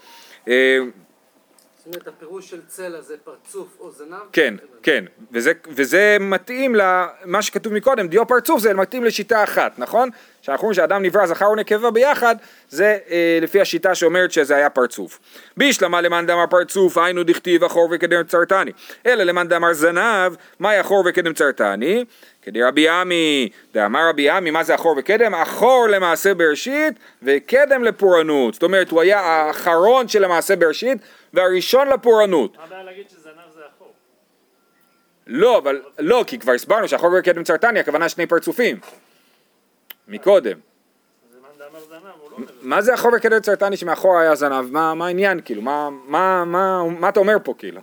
זאת 1.91 1.97
אומרת, 1.97 2.17
הפירוש 2.17 2.51
של 2.51 2.61
צלע 2.67 3.01
זה 3.01 3.15
פרצוף 3.25 3.69
או 3.81 3.91
זנב? 3.91 4.19
כן, 4.33 4.55
כן, 4.83 5.05
וזה, 5.33 5.53
וזה 5.69 6.17
מתאים 6.21 6.75
למה 6.75 7.43
שכתוב 7.43 7.73
מקודם, 7.73 8.09
דיו 8.09 8.27
פרצוף 8.27 8.61
זה 8.61 8.75
מתאים 8.75 9.05
לשיטה 9.05 9.45
אחת, 9.45 9.79
נכון? 9.79 10.09
שאנחנו 10.43 10.63
אומרים 10.63 10.75
שאדם 10.75 11.03
נברא 11.03 11.27
זכר 11.27 11.51
ונקבה 11.51 11.91
ביחד, 11.91 12.37
זה 12.69 12.99
אה, 13.11 13.39
לפי 13.43 13.61
השיטה 13.61 13.95
שאומרת 13.95 14.33
שזה 14.33 14.57
היה 14.57 14.71
פרצוף. 14.71 15.19
בישלמה 15.57 16.01
למאן 16.01 16.27
דאמר 16.27 16.47
פרצוף, 16.51 16.99
היינו 16.99 17.23
דכתיב 17.23 17.65
אחור 17.65 17.89
וקדם 17.93 18.23
צרתני, 18.23 18.73
אלא 19.07 19.25
למאן 19.25 19.49
דאמר 19.49 19.73
זנב, 19.73 20.33
מהי 20.59 20.81
אחור 20.81 21.05
וקדם 21.07 21.33
צרתני? 21.33 22.05
כדי 22.43 22.63
רבי 22.63 22.89
עמי, 22.89 23.49
דאמר 23.75 24.09
רבי 24.09 24.31
עמי, 24.31 24.51
מה 24.51 24.65
זה 24.65 24.75
אחור 24.75 24.95
וקדם? 24.99 25.35
אחור 25.35 25.87
למעשה 25.89 26.35
בראשית 26.35 26.95
וקדם 27.23 27.85
לפורענות. 27.85 28.55
זאת 28.55 28.63
אומרת, 28.63 28.91
הוא 28.91 29.01
היה 29.01 29.21
האחרון 29.21 30.09
של 30.09 30.25
המעשה 30.25 30.57
בראשית 30.57 30.99
והראשון 31.35 31.89
לפורענות. 31.89 32.57
מה 32.57 32.65
הבעיה 32.65 32.83
להגיד 32.83 33.11
שזנב 33.11 33.35
זה 33.55 33.61
החור? 33.75 33.93
לא, 35.27 35.59
אבל, 35.59 35.83
לא, 35.99 36.25
כי 36.27 36.39
כבר 36.39 36.53
הסברנו 36.53 36.89
שהחור 36.89 37.11
וקדם 37.19 37.45
צרתני, 37.45 37.81
הכוונה 37.81 38.09
שני 38.09 38.27
פרצופים. 38.27 38.81
מקודם. 40.09 40.59
מה 42.63 42.81
זה 42.81 42.95
החור 42.95 43.13
וקדם 43.17 43.41
צרתני 43.41 43.77
שמאחור 43.77 44.19
היה 44.19 44.35
זנב? 44.35 44.71
מה, 44.71 45.07
העניין, 45.07 45.41
כאילו? 45.45 45.63
מה, 45.63 47.09
אתה 47.09 47.21
אומר 47.21 47.37
פה, 47.45 47.55
כאילו? 47.59 47.81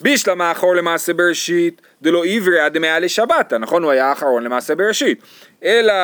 בישלמה 0.00 0.48
האחור 0.48 0.74
למעשה 0.74 1.12
בראשית, 1.12 1.82
דלא 2.02 2.24
עברי 2.26 2.60
עד 2.60 2.78
מעל 2.78 3.04
לשבתא, 3.04 3.54
נכון? 3.54 3.82
הוא 3.82 3.90
היה 3.90 4.06
האחרון 4.06 4.42
למעשה 4.42 4.74
בראשית. 4.74 5.22
אלא, 5.62 5.94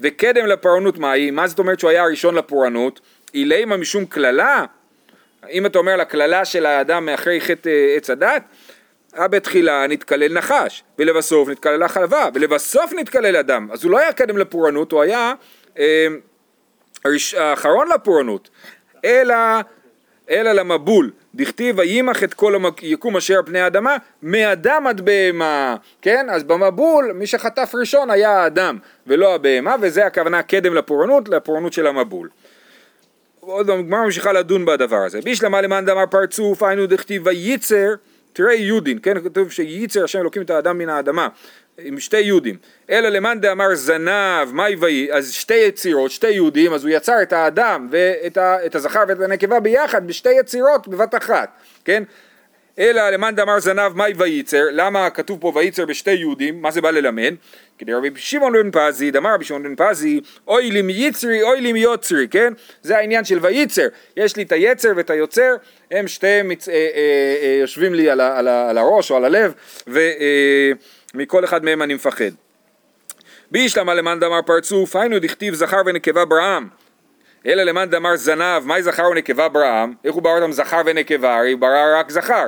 וקדם 0.00 0.46
לפורענות 0.46 0.98
מהי? 0.98 1.30
מה 1.30 1.46
זאת 1.46 1.58
אומרת 1.58 1.80
שהוא 1.80 1.90
היה 1.90 2.02
הראשון 2.02 2.34
לפורענות? 2.34 3.00
אילימה 3.34 3.76
משום 3.76 4.06
קללה? 4.06 4.64
אם 5.50 5.66
אתה 5.66 5.78
אומר 5.78 5.96
לקללה 5.96 6.44
של 6.44 6.66
האדם 6.66 7.06
מאחרי 7.06 7.40
חטא 7.40 7.68
אה, 7.68 7.94
עץ 7.96 8.10
הדת, 8.10 8.42
בתחילה 9.18 9.86
נתקלל 9.86 10.34
נחש, 10.34 10.84
ולבסוף 10.98 11.48
נתקללה 11.48 11.88
חלבה, 11.88 12.28
ולבסוף 12.34 12.92
נתקלל 12.92 13.36
אדם. 13.36 13.68
אז 13.72 13.84
הוא 13.84 13.92
לא 13.92 13.98
היה 13.98 14.12
קדם 14.12 14.38
לפורענות, 14.38 14.92
הוא 14.92 15.02
היה 15.02 15.32
אה, 15.78 16.06
האחרון 17.36 17.88
לפורענות. 17.94 18.50
אלא, 19.04 19.34
אלא 20.30 20.52
למבול, 20.52 21.10
דכתיב 21.34 21.78
וימח 21.78 22.24
את 22.24 22.34
כל 22.34 22.54
היקום 22.80 23.16
אשר 23.16 23.40
פני 23.46 23.60
האדמה, 23.60 23.96
מאדם 24.22 24.86
עד 24.86 25.00
בהמה, 25.00 25.76
כן? 26.02 26.26
אז 26.30 26.44
במבול 26.44 27.12
מי 27.14 27.26
שחטף 27.26 27.72
ראשון 27.74 28.10
היה 28.10 28.30
האדם 28.30 28.78
ולא 29.06 29.34
הבהמה, 29.34 29.76
וזה 29.80 30.06
הכוונה 30.06 30.42
קדם 30.42 30.74
לפורענות, 30.74 31.28
לפורענות 31.28 31.72
של 31.72 31.86
המבול. 31.86 32.28
עוד 33.46 33.66
פעם, 33.66 33.78
הגמרא 33.78 34.04
ממשיכה 34.04 34.32
לדון 34.32 34.64
בדבר 34.64 34.96
הזה. 34.96 35.20
בישלמה 35.20 35.60
למאן 35.60 35.84
דאמר 35.84 36.06
פרצוף, 36.06 36.62
היינו 36.62 36.86
דכתיב 36.86 37.26
וייצר, 37.26 37.94
תראה 38.32 38.54
יודין, 38.54 38.98
כן, 39.02 39.20
כתוב 39.24 39.50
שייצר 39.50 40.04
השם 40.04 40.20
אלוקים 40.20 40.42
את 40.42 40.50
האדם 40.50 40.78
מן 40.78 40.88
האדמה, 40.88 41.28
עם 41.78 42.00
שתי 42.00 42.20
יודים. 42.20 42.56
אלא 42.90 43.08
למאן 43.08 43.40
דאמר 43.40 43.74
זנב, 43.74 44.52
מהי 44.52 44.76
ויהי, 44.76 45.12
אז 45.12 45.32
שתי 45.32 45.54
יצירות, 45.54 46.10
שתי 46.10 46.30
יודים, 46.30 46.72
אז 46.72 46.84
הוא 46.84 46.90
יצר 46.90 47.22
את 47.22 47.32
האדם 47.32 47.88
ואת 47.90 48.36
ה, 48.36 48.66
את 48.66 48.74
הזכר 48.74 49.02
ואת 49.08 49.20
הנקבה 49.20 49.60
ביחד 49.60 50.06
בשתי 50.06 50.32
יצירות 50.32 50.88
בבת 50.88 51.14
אחת, 51.14 51.48
כן? 51.84 52.02
אלא 52.78 53.10
למאן 53.10 53.34
דאמר 53.34 53.60
זנב 53.60 53.96
מאי 53.96 54.12
וייצר, 54.16 54.64
למה 54.72 55.10
כתוב 55.10 55.40
פה 55.40 55.52
וייצר 55.54 55.86
בשתי 55.86 56.12
יהודים, 56.12 56.62
מה 56.62 56.70
זה 56.70 56.80
בא 56.80 56.90
ללמד? 56.90 57.34
כדי 57.78 57.92
רבי 57.92 58.10
שמעון 58.16 58.52
בן 58.52 58.70
פזי, 58.70 59.10
דאמר 59.10 59.34
רבי 59.34 59.44
שמעון 59.44 59.62
בן 59.62 59.74
פזי, 59.76 60.20
אוי 60.48 60.70
לי 60.70 60.82
מייצרי, 60.82 61.42
אוי 61.42 61.60
לי 61.60 61.72
מיוצרי, 61.72 62.28
כן? 62.28 62.52
זה 62.82 62.96
העניין 62.96 63.24
של 63.24 63.38
וייצר, 63.42 63.86
יש 64.16 64.36
לי 64.36 64.42
את 64.42 64.52
היצר 64.52 64.92
ואת 64.96 65.10
היוצר, 65.10 65.54
הם 65.90 66.08
שתיהם. 66.08 66.50
אה, 66.50 66.56
אה, 66.68 66.88
אה, 67.42 67.56
יושבים 67.60 67.94
לי 67.94 68.10
על, 68.10 68.20
ה, 68.20 68.38
על, 68.38 68.48
ה, 68.48 68.70
על 68.70 68.78
הראש 68.78 69.10
או 69.10 69.16
על 69.16 69.24
הלב, 69.24 69.54
ומכל 69.86 71.44
אחד 71.44 71.64
מהם 71.64 71.82
אני 71.82 71.94
מפחד. 71.94 72.30
בישלמה 73.50 73.94
למאן 73.94 74.20
דאמר 74.20 74.42
פרצוף, 74.42 74.96
היינו 74.96 75.18
דכתיב 75.18 75.54
זכר 75.54 75.82
ונקבה 75.86 76.24
ברעם. 76.24 76.83
אלא 77.46 77.62
למאן 77.62 77.90
דאמר 77.90 78.16
זנב, 78.16 78.66
מהי 78.66 78.82
זכר 78.82 79.10
ונקבה 79.10 79.48
ברעם? 79.48 79.94
איך 80.04 80.14
הוא 80.14 80.22
ברא 80.22 80.32
אותם 80.32 80.52
זכר 80.52 80.82
ונקבה? 80.86 81.38
הרי 81.38 81.52
הוא 81.52 81.60
ברא 81.60 81.98
רק 82.00 82.10
זכר. 82.10 82.46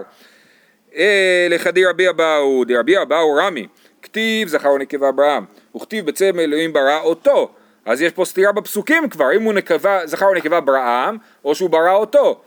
אה, 0.96 1.46
לכדי 1.50 1.86
רבי 1.86 2.08
אבאו, 2.08 2.64
דרבי 2.64 3.02
אבאו 3.02 3.34
רמי, 3.34 3.66
כתיב 4.02 4.48
זכר 4.48 4.70
ונקבה 4.70 5.12
ברעם, 5.12 5.44
וכתיב 5.76 6.06
בצלם 6.06 6.40
אלוהים 6.40 6.72
ברא 6.72 7.00
אותו. 7.00 7.50
אז 7.84 8.02
יש 8.02 8.12
פה 8.12 8.24
סתירה 8.24 8.52
בפסוקים 8.52 9.08
כבר, 9.08 9.36
אם 9.36 9.42
הוא 9.42 9.52
נקבה, 9.52 10.06
זכר 10.06 10.26
ונקבה 10.26 10.60
ברעם, 10.60 11.16
או 11.44 11.54
שהוא 11.54 11.70
ברא 11.70 11.92
אותו. 11.92 12.40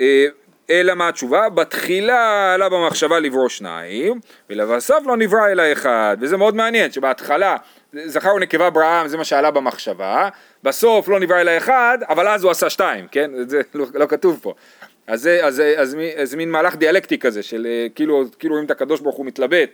אה, 0.00 0.26
אלא 0.70 0.94
מה 0.94 1.08
התשובה? 1.08 1.48
בתחילה 1.48 2.54
עלה 2.54 2.68
במחשבה 2.68 3.20
לברוא 3.20 3.48
שניים, 3.48 4.20
ולבסוף 4.50 5.06
לא 5.06 5.16
נברא 5.16 5.48
אלא 5.48 5.72
אחד. 5.72 6.16
וזה 6.20 6.36
מאוד 6.36 6.54
מעניין, 6.54 6.92
שבהתחלה 6.92 7.56
זכר 8.06 8.34
ונקבה 8.34 8.70
ברעם 8.70 9.08
זה 9.08 9.16
מה 9.16 9.24
שעלה 9.24 9.50
במחשבה, 9.50 10.28
בסוף 10.62 11.08
לא 11.08 11.20
נברא 11.20 11.40
אלא 11.40 11.56
אחד, 11.58 11.98
אבל 12.08 12.28
אז 12.28 12.42
הוא 12.44 12.50
עשה 12.50 12.70
שתיים, 12.70 13.08
כן? 13.08 13.30
זה 13.48 13.60
לא, 13.74 13.86
לא 13.94 14.06
כתוב 14.06 14.38
פה. 14.42 14.54
אז 15.06 15.22
זה, 15.22 15.46
אז, 15.46 15.62
אז, 15.76 15.96
אז 16.16 16.34
מין 16.34 16.50
מהלך 16.50 16.76
דיאלקטי 16.76 17.18
כזה, 17.18 17.42
של 17.42 17.66
אה, 17.70 17.86
כאילו, 17.94 18.24
כאילו 18.38 18.58
אם 18.60 18.64
את 18.64 18.70
הקדוש 18.70 19.00
ברוך 19.00 19.16
הוא 19.16 19.26
מתלבט, 19.26 19.70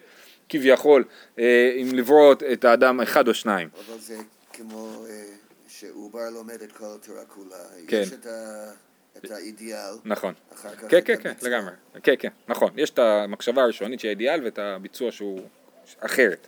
כביכול, 0.49 1.05
אה, 1.39 1.73
אם 1.83 1.89
לברוא 1.95 2.35
את 2.53 2.65
האדם 2.65 3.01
אחד 3.01 3.29
או 3.29 3.35
שניים. 3.35 3.69
אבל 3.89 3.99
זה 3.99 4.17
כמו 4.53 5.05
אה, 5.11 5.23
שעובר 5.69 6.31
לומד 6.31 6.63
את 6.63 6.73
כל 6.73 6.85
התורה 7.01 7.25
כולה. 7.29 7.57
כן. 7.89 8.01
יש 8.03 8.13
את 8.13 8.27
ה- 8.27 8.71
את 9.25 9.31
האידיאל, 9.31 9.79
נכון. 10.05 10.35
כן, 10.89 10.99
כן, 11.05 11.15
כן, 11.23 11.31
הביצוע. 11.31 11.49
לגמרי. 11.51 11.73
כן, 12.03 12.15
כן, 12.19 12.29
נכון. 12.49 12.71
יש 12.77 12.91
את 12.91 12.99
המחשבה 12.99 13.63
הראשונית 13.63 14.01
שהיא 14.01 14.09
האידיאל 14.09 14.41
ואת 14.45 14.59
הביצוע 14.59 15.13
שהוא 15.13 15.41
אחרת. 16.01 16.47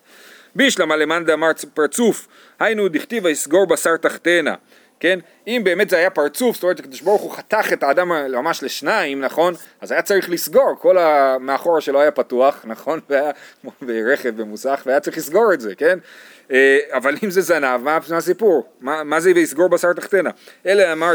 בישלמה 0.55 0.97
למאן 0.97 1.25
דאמר 1.25 1.51
פרצוף, 1.75 2.29
היינו 2.61 2.89
דכתיב 2.89 3.25
ויסגור 3.25 3.67
בשר 3.67 3.97
תחתנה. 3.97 4.55
כן? 5.03 5.19
אם 5.47 5.61
באמת 5.65 5.91
זה 5.91 5.97
היה 5.97 6.11
פרצוף, 6.11 6.55
זאת 6.55 6.63
אומרת 6.63 6.81
הקדוש 6.81 7.01
ברוך 7.01 7.23
הוא 7.23 7.33
חתך 7.33 7.73
את 7.73 7.83
האדם 7.83 8.09
ממש 8.09 8.63
לשניים, 8.63 9.21
נכון? 9.21 9.55
אז 9.81 9.93
היה 9.93 10.03
צריך 10.03 10.31
לסגור, 10.31 10.75
כל 10.79 10.99
המאחורה 10.99 11.81
שלו 11.81 12.01
היה 12.01 12.11
פתוח, 12.11 12.61
נכון? 12.65 13.01
והיה 13.11 13.31
כמו 13.61 13.71
ברכב 13.83 14.43
במוסך, 14.43 14.83
והיה 14.87 15.01
צריך 15.01 15.17
לסגור 15.17 15.53
את 15.55 15.61
זה, 15.61 15.75
כן? 15.75 15.99
אה, 16.51 16.79
אבל 16.93 17.17
אם 17.25 17.31
זה 17.31 17.41
זנב, 17.41 17.81
מה, 17.83 17.99
מה 18.11 18.17
הסיפור? 18.17 18.69
מה, 18.81 19.05
מה 19.05 19.21
זה 19.21 19.33
ויסגור 19.35 19.69
בשר 19.69 19.93
תחתנה? 19.93 20.31
אלא 20.67 20.93
אמר 20.93 21.13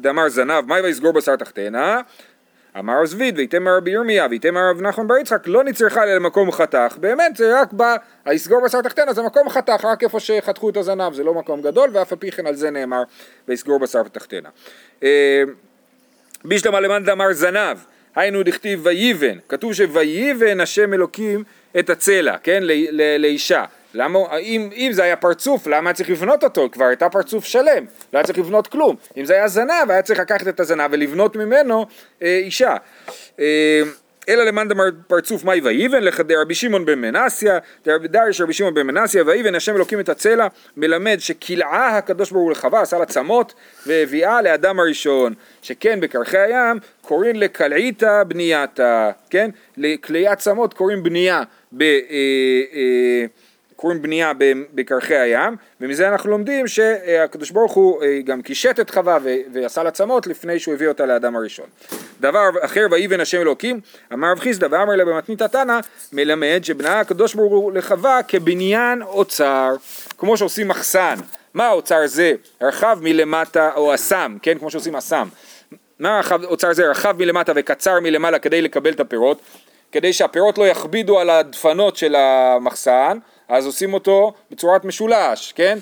דאמר 0.00 0.28
זנב, 0.28 0.66
מה 0.66 0.74
ויסגור 0.82 1.12
בשר 1.12 1.36
תחתנה? 1.36 2.00
אמר 2.78 3.06
זביד, 3.06 3.38
ויתמר 3.38 3.76
רבי 3.76 3.90
ירמיה, 3.90 4.26
ויתמר 4.30 4.60
רב 4.70 4.82
נחמן 4.82 5.06
בר 5.08 5.16
יצחק, 5.16 5.42
לא 5.46 5.64
נצרכה 5.64 6.02
אלא 6.02 6.14
למקום 6.14 6.52
חתך, 6.52 6.96
באמת 7.00 7.36
זה 7.36 7.60
רק 7.60 7.72
בא, 7.72 7.96
היסגור 8.24 8.60
בשר 8.64 8.82
תחתנה 8.82 9.12
זה 9.12 9.22
מקום 9.22 9.48
חתך, 9.48 9.84
רק 9.84 10.02
איפה 10.02 10.20
שחתכו 10.20 10.70
את 10.70 10.76
הזנב, 10.76 11.12
זה 11.12 11.24
לא 11.24 11.34
מקום 11.34 11.62
גדול, 11.62 11.90
ואף 11.92 12.12
על 12.12 12.18
פי 12.18 12.30
כן 12.30 12.46
על 12.46 12.54
זה 12.54 12.70
נאמר, 12.70 13.02
ויסגור 13.48 13.78
בשר 13.78 14.02
תחתנה. 14.02 14.48
אה, 15.02 15.42
בישלמה 16.44 16.80
למאן 16.80 17.04
דאמר 17.04 17.32
זנב, 17.32 17.76
היינו 18.16 18.42
דכתיב 18.42 18.80
ויבן, 18.82 19.38
כתוב 19.48 19.74
שויבן 19.74 20.60
השם 20.60 20.94
אלוקים 20.94 21.44
את 21.78 21.90
הצלע, 21.90 22.38
כן, 22.42 22.62
לאישה. 23.18 23.64
למה, 23.94 24.18
אם, 24.38 24.70
אם 24.72 24.90
זה 24.92 25.02
היה 25.02 25.16
פרצוף, 25.16 25.66
למה 25.66 25.92
צריך 25.92 26.10
לבנות 26.10 26.44
אותו? 26.44 26.68
כבר 26.72 26.84
הייתה 26.84 27.08
פרצוף 27.08 27.44
שלם, 27.44 27.84
לא 28.12 28.18
היה 28.18 28.24
צריך 28.24 28.38
לבנות 28.38 28.66
כלום. 28.66 28.96
אם 29.16 29.24
זה 29.24 29.34
היה 29.34 29.48
זנב, 29.48 29.90
היה 29.90 30.02
צריך 30.02 30.20
לקחת 30.20 30.48
את 30.48 30.60
הזנב 30.60 30.90
ולבנות 30.92 31.36
ממנו 31.36 31.86
אה, 32.22 32.36
אישה. 32.36 32.76
אה, 33.40 33.82
אלא 34.28 34.44
למאן 34.44 34.68
דאמר 34.68 34.84
פרצוף 35.06 35.44
מאי 35.44 35.60
ויבן 35.60 36.02
לכדי 36.02 36.36
רבי 36.36 36.54
שמעון 36.54 36.84
בן 36.84 36.98
מנסיה, 36.98 37.58
דרבי 37.84 38.08
דריש 38.08 38.40
רבי 38.40 38.52
שמעון 38.52 38.74
בן 38.74 38.86
מנסיה, 38.86 39.22
ויבן 39.26 39.54
השם 39.54 39.76
אלוקים 39.76 40.00
את 40.00 40.08
הצלע, 40.08 40.46
מלמד 40.76 41.16
שכלאה 41.18 41.96
הקדוש 41.96 42.30
ברוך 42.30 42.44
הוא 42.44 42.52
לחווה, 42.52 42.80
עשה 42.80 42.98
לה 42.98 43.06
צמות, 43.06 43.54
והביאה 43.86 44.42
לאדם 44.42 44.80
הראשון, 44.80 45.34
שכן 45.62 46.00
בקרחי 46.00 46.38
הים 46.38 46.78
קוראים 47.02 47.36
לקלעיתא 47.36 48.22
בנייתא, 48.22 49.10
כן? 49.30 49.50
לכליית 49.76 50.38
צמות 50.38 50.74
קוראים 50.74 51.02
בנייה 51.02 51.42
ב... 51.72 51.82
אה, 51.82 51.88
אה, 52.74 53.26
קוראים 53.80 54.02
בנייה 54.02 54.32
בקרחי 54.74 55.16
הים, 55.16 55.56
ומזה 55.80 56.08
אנחנו 56.08 56.30
לומדים 56.30 56.66
שהקדוש 56.66 57.50
ברוך 57.50 57.72
הוא 57.72 58.02
אה, 58.02 58.20
גם 58.24 58.42
קישט 58.42 58.80
את 58.80 58.90
חווה 58.90 59.18
ועשה 59.52 59.82
לה 59.82 59.90
צמות 59.90 60.26
לפני 60.26 60.58
שהוא 60.58 60.74
הביא 60.74 60.88
אותה 60.88 61.06
לאדם 61.06 61.36
הראשון. 61.36 61.66
דבר 62.20 62.48
אחר 62.60 62.86
ויבן 62.90 63.20
השם 63.20 63.40
אלוקים, 63.40 63.80
אמר 64.12 64.30
רב 64.32 64.38
חיסדא 64.38 64.66
ואמר 64.70 64.96
לה 64.96 65.04
במתנית 65.04 65.42
התנא, 65.42 65.80
מלמד 66.12 66.60
שבנה 66.62 67.00
הקדוש 67.00 67.34
ברוך 67.34 67.52
הוא 67.52 67.72
לחווה 67.72 68.20
כבניין 68.28 69.02
אוצר, 69.02 69.74
כמו 70.18 70.36
שעושים 70.36 70.68
מחסן. 70.68 71.14
מה 71.54 71.66
האוצר 71.66 72.06
זה? 72.06 72.32
רחב 72.62 72.98
מלמטה 73.02 73.70
או 73.76 73.94
אסם, 73.94 74.36
כן? 74.42 74.58
כמו 74.58 74.70
שעושים 74.70 74.96
אסם. 74.96 75.28
מה 75.98 76.20
האוצר 76.30 76.72
זה? 76.72 76.90
רחב 76.90 77.14
מלמטה 77.18 77.52
וקצר 77.56 78.00
מלמעלה 78.00 78.38
כדי 78.38 78.62
לקבל 78.62 78.92
את 78.92 79.00
הפירות. 79.00 79.40
כדי 79.92 80.12
שהפירות 80.12 80.58
לא 80.58 80.64
יכבידו 80.64 81.20
על 81.20 81.30
הדפנות 81.30 81.96
של 81.96 82.14
המחסן, 82.14 83.18
אז 83.50 83.66
עושים 83.66 83.94
אותו 83.94 84.32
בצורת 84.50 84.84
משולש, 84.84 85.52
כן? 85.56 85.78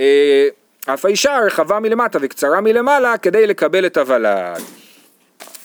אה, 0.00 0.48
אף 0.86 1.04
האישה 1.04 1.38
רחבה 1.46 1.80
מלמטה 1.80 2.18
וקצרה 2.22 2.60
מלמעלה 2.60 3.18
כדי 3.18 3.46
לקבל 3.46 3.86
את 3.86 3.96
הוולד. 3.96 4.62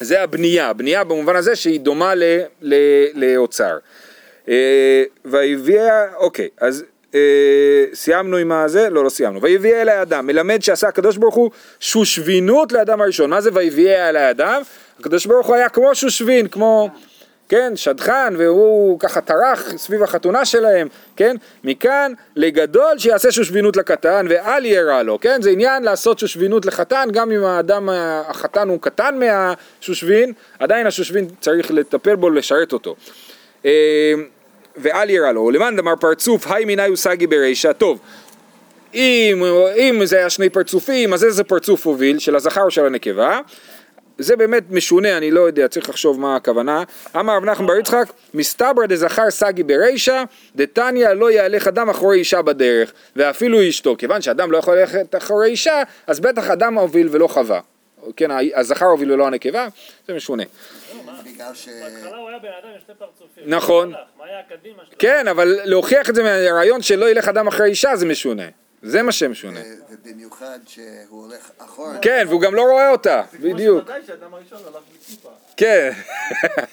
זה 0.00 0.22
הבנייה, 0.22 0.72
בנייה 0.72 1.04
במובן 1.04 1.36
הזה 1.36 1.56
שהיא 1.56 1.80
דומה 1.80 2.14
ל, 2.14 2.22
ל, 2.62 2.74
לאוצר. 3.14 3.78
אה, 4.48 5.02
ויביאה, 5.24 6.14
אוקיי, 6.16 6.48
אז 6.60 6.84
אה, 7.14 7.20
סיימנו 7.94 8.36
עם 8.36 8.52
הזה? 8.52 8.90
לא, 8.90 9.04
לא 9.04 9.08
סיימנו. 9.08 9.42
ויביאה 9.42 9.82
אלי 9.82 10.02
אדם, 10.02 10.26
מלמד 10.26 10.62
שעשה 10.62 10.88
הקדוש 10.88 11.16
ברוך 11.16 11.34
הוא 11.34 11.50
שושבינות 11.80 12.72
לאדם 12.72 13.00
הראשון. 13.00 13.30
מה 13.30 13.40
זה 13.40 13.50
ויביאה 13.52 14.08
אלי 14.08 14.30
אדם? 14.30 14.62
הקדוש 15.00 15.26
ברוך 15.26 15.46
הוא 15.46 15.56
היה 15.56 15.68
כמו 15.68 15.94
שושבין, 15.94 16.48
כמו... 16.48 16.90
כן, 17.50 17.72
שדכן, 17.76 18.34
והוא 18.36 19.00
ככה 19.00 19.20
טרח 19.20 19.76
סביב 19.76 20.02
החתונה 20.02 20.44
שלהם, 20.44 20.88
כן, 21.16 21.36
מכאן 21.64 22.12
לגדול 22.36 22.98
שיעשה 22.98 23.32
שושבינות 23.32 23.76
לקטן 23.76 24.26
ואל 24.28 24.66
ירע 24.66 25.02
לו, 25.02 25.20
כן, 25.20 25.42
זה 25.42 25.50
עניין 25.50 25.82
לעשות 25.82 26.18
שושבינות 26.18 26.66
לחתן, 26.66 27.08
גם 27.12 27.32
אם 27.32 27.44
האדם, 27.44 27.88
החתן 28.28 28.68
הוא 28.68 28.80
קטן 28.80 29.18
מהשושבין, 29.18 30.32
עדיין 30.58 30.86
השושבין 30.86 31.28
צריך 31.40 31.70
לטפל 31.70 32.16
בו, 32.16 32.30
לשרת 32.30 32.72
אותו. 32.72 32.96
אה, 33.64 34.12
ואל 34.76 35.10
ירע 35.10 35.32
לו, 35.32 35.50
למאן 35.50 35.76
דמר 35.76 35.96
פרצוף, 35.96 36.46
היי 36.50 36.64
מיני 36.64 36.86
הושגי 36.86 37.26
ברישא, 37.26 37.72
טוב, 37.72 37.98
אם, 38.94 39.42
אם 39.76 40.00
זה 40.04 40.16
היה 40.16 40.30
שני 40.30 40.48
פרצופים, 40.48 41.12
אז 41.12 41.24
איזה 41.24 41.44
פרצוף 41.44 41.86
הוביל, 41.86 42.18
של 42.18 42.36
הזכר 42.36 42.62
או 42.62 42.70
של 42.70 42.86
הנקבה? 42.86 43.40
זה 44.20 44.36
באמת 44.36 44.62
משונה, 44.70 45.16
אני 45.16 45.30
לא 45.30 45.40
יודע, 45.40 45.68
צריך 45.68 45.88
לחשוב 45.88 46.20
מה 46.20 46.36
הכוונה. 46.36 46.84
אמר 47.16 47.36
רב 47.36 47.44
נחמן 47.44 47.66
בר 47.66 47.76
יצחק, 47.76 48.12
מסתברא 48.34 48.86
דזכר 48.86 49.30
סגי 49.30 49.62
ברישא, 49.62 50.24
דתניא 50.56 51.08
לא 51.08 51.30
יהלך 51.30 51.68
אדם 51.68 51.90
אחורי 51.90 52.18
אישה 52.18 52.42
בדרך, 52.42 52.92
ואפילו 53.16 53.68
אשתו. 53.68 53.96
כיוון 53.98 54.22
שאדם 54.22 54.52
לא 54.52 54.58
יכול 54.58 54.78
ללכת 54.78 55.14
אחורי 55.16 55.48
אישה, 55.48 55.82
אז 56.06 56.20
בטח 56.20 56.50
אדם 56.50 56.74
הוביל 56.74 57.08
ולא 57.10 57.26
חווה. 57.26 57.60
כן, 58.16 58.30
הזכר 58.54 58.86
הוביל 58.86 59.12
ולא 59.12 59.26
הנקבה, 59.26 59.68
זה 60.08 60.14
משונה. 60.14 60.42
נכון. 63.46 63.92
כן, 64.98 65.28
אבל 65.28 65.58
להוכיח 65.64 66.10
את 66.10 66.14
זה 66.14 66.22
מהרעיון 66.22 66.82
שלא 66.82 67.10
ילך 67.10 67.28
אדם 67.28 67.46
אחרי 67.46 67.68
אישה 67.68 67.96
זה 67.96 68.06
משונה. 68.06 68.44
זה 68.82 69.02
מה 69.02 69.12
שמשונה. 69.12 69.60
ו- 69.60 69.64
ובמיוחד 69.90 70.58
שהוא 70.66 71.24
הולך 71.24 71.50
אחורה. 71.58 71.98
כן, 72.02 72.24
והוא 72.28 72.40
גם 72.40 72.54
לא 72.54 72.62
רואה 72.62 72.90
אותה, 72.90 73.22
בדיוק. 73.40 73.84
ודאי 73.84 74.00
שהאדם 74.06 74.34
הראשון 74.34 74.58
הלך 74.66 74.82
בלי 74.90 74.98
כיפה. 75.06 75.30
כן. 75.56 75.90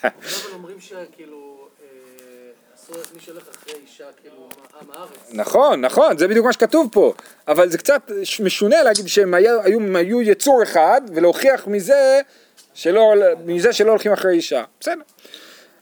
אבל 0.03 0.13
אומרים 0.53 0.79
שכאילו, 0.79 1.67
אה, 1.81 1.87
אסור 2.75 2.95
מי 3.13 3.19
שהולך 3.19 3.43
אחרי 3.49 3.73
אישה, 3.73 4.05
כאילו, 4.21 4.49
עם 4.81 4.87
הארץ. 4.93 5.09
נכון, 5.29 5.81
נכון, 5.81 6.17
זה 6.17 6.27
בדיוק 6.27 6.45
מה 6.45 6.53
שכתוב 6.53 6.89
פה. 6.91 7.13
אבל 7.47 7.69
זה 7.69 7.77
קצת 7.77 8.11
משונה 8.43 8.83
להגיד 8.83 9.07
שהם 9.07 9.33
היו, 9.33 9.61
היו, 9.61 9.79
הם 9.79 9.95
היו 9.95 10.21
יצור 10.21 10.63
אחד, 10.63 11.01
ולהוכיח 11.13 11.67
מזה 11.67 12.21
שלא, 12.73 13.13
מזה 13.45 13.73
שלא 13.73 13.89
הולכים 13.89 14.13
אחרי 14.13 14.33
אישה. 14.33 14.63
בסדר. 14.79 15.01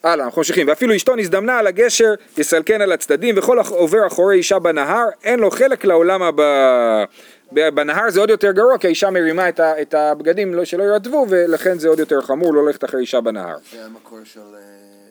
הלאה, 0.06 0.26
אנחנו 0.26 0.40
ממשיכים. 0.40 0.68
ואפילו 0.68 0.96
אשתו 0.96 1.16
נזדמנה 1.16 1.60
על 1.60 1.68
הגשר, 1.68 2.14
יסלקן 2.38 2.82
על 2.82 2.92
הצדדים, 2.92 3.38
וכל 3.38 3.60
עובר 3.70 4.08
אחורי 4.08 4.36
אישה 4.38 4.60
בנהר, 4.60 5.06
אין 5.24 5.40
לו 5.40 5.52
חלק 5.52 5.86
לעולם 5.86 6.24
הבא. 6.24 7.06
בנהר 7.52 8.10
זה 8.10 8.20
עוד 8.20 8.30
יותר 8.30 8.52
גרוע, 8.52 8.78
כי 8.78 8.88
האישה 8.88 9.10
מרימה 9.10 9.50
את, 9.50 9.60
ה, 9.60 9.82
את 9.82 9.94
הבגדים 9.94 10.54
לא- 10.54 10.66
שלא 10.66 10.84
ירטבו, 10.84 11.26
ולכן 11.30 11.80
זה 11.80 11.88
עוד 11.90 12.00
יותר 12.00 12.22
חמור 12.22 12.54
לא 12.54 12.66
ללכת 12.66 12.84
אחרי 12.84 13.02
אישה 13.02 13.22
בנהר. 13.22 13.56
זה 13.72 13.86
המקור 13.86 14.20
של... 14.24 14.40
אה, 14.40 14.60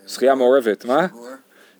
שחייה 0.08 0.34
מעורבת, 0.34 0.84
מה? 0.84 1.06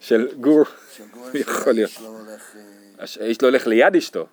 של 0.01 0.29
גור. 0.41 0.65
של 0.97 1.05
גור. 1.13 1.27
יכול 1.35 1.73
להיות. 1.73 1.91
לא 2.03 2.07
הולך... 2.09 2.57
אה, 3.01 3.05
האיש 3.21 3.43
לא 3.43 3.49
הולך 3.49 3.67
ליד 3.67 3.97
אשתו. 3.97 4.27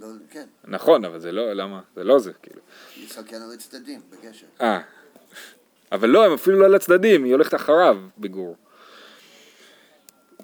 לא- 0.00 0.06
כן, 0.30 0.44
נכון, 0.64 1.04
אבל 1.04 1.20
זה 1.20 1.32
לא, 1.32 1.52
למה? 1.52 1.80
זה 1.96 2.04
לא 2.04 2.18
זה, 2.18 2.30
כאילו. 2.42 2.60
יסתכל 3.04 3.36
על 3.36 3.52
הצדדים 3.54 4.00
בגשר. 4.10 4.46
אה. 4.60 4.80
אבל 5.94 6.08
לא, 6.08 6.24
הם 6.24 6.32
אפילו 6.32 6.58
לא 6.58 6.70
לצדדים, 6.70 7.24
היא 7.24 7.32
הולכת 7.32 7.54
אחריו 7.54 7.96
בגור. 8.18 8.56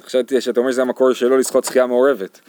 חשבתי 0.06 0.40
שאתה 0.40 0.60
אומר 0.60 0.72
שזה 0.72 0.82
המקור 0.82 1.12
שלו 1.12 1.36
לשחות 1.36 1.64
שחייה 1.64 1.86
מעורבת. 1.86 2.40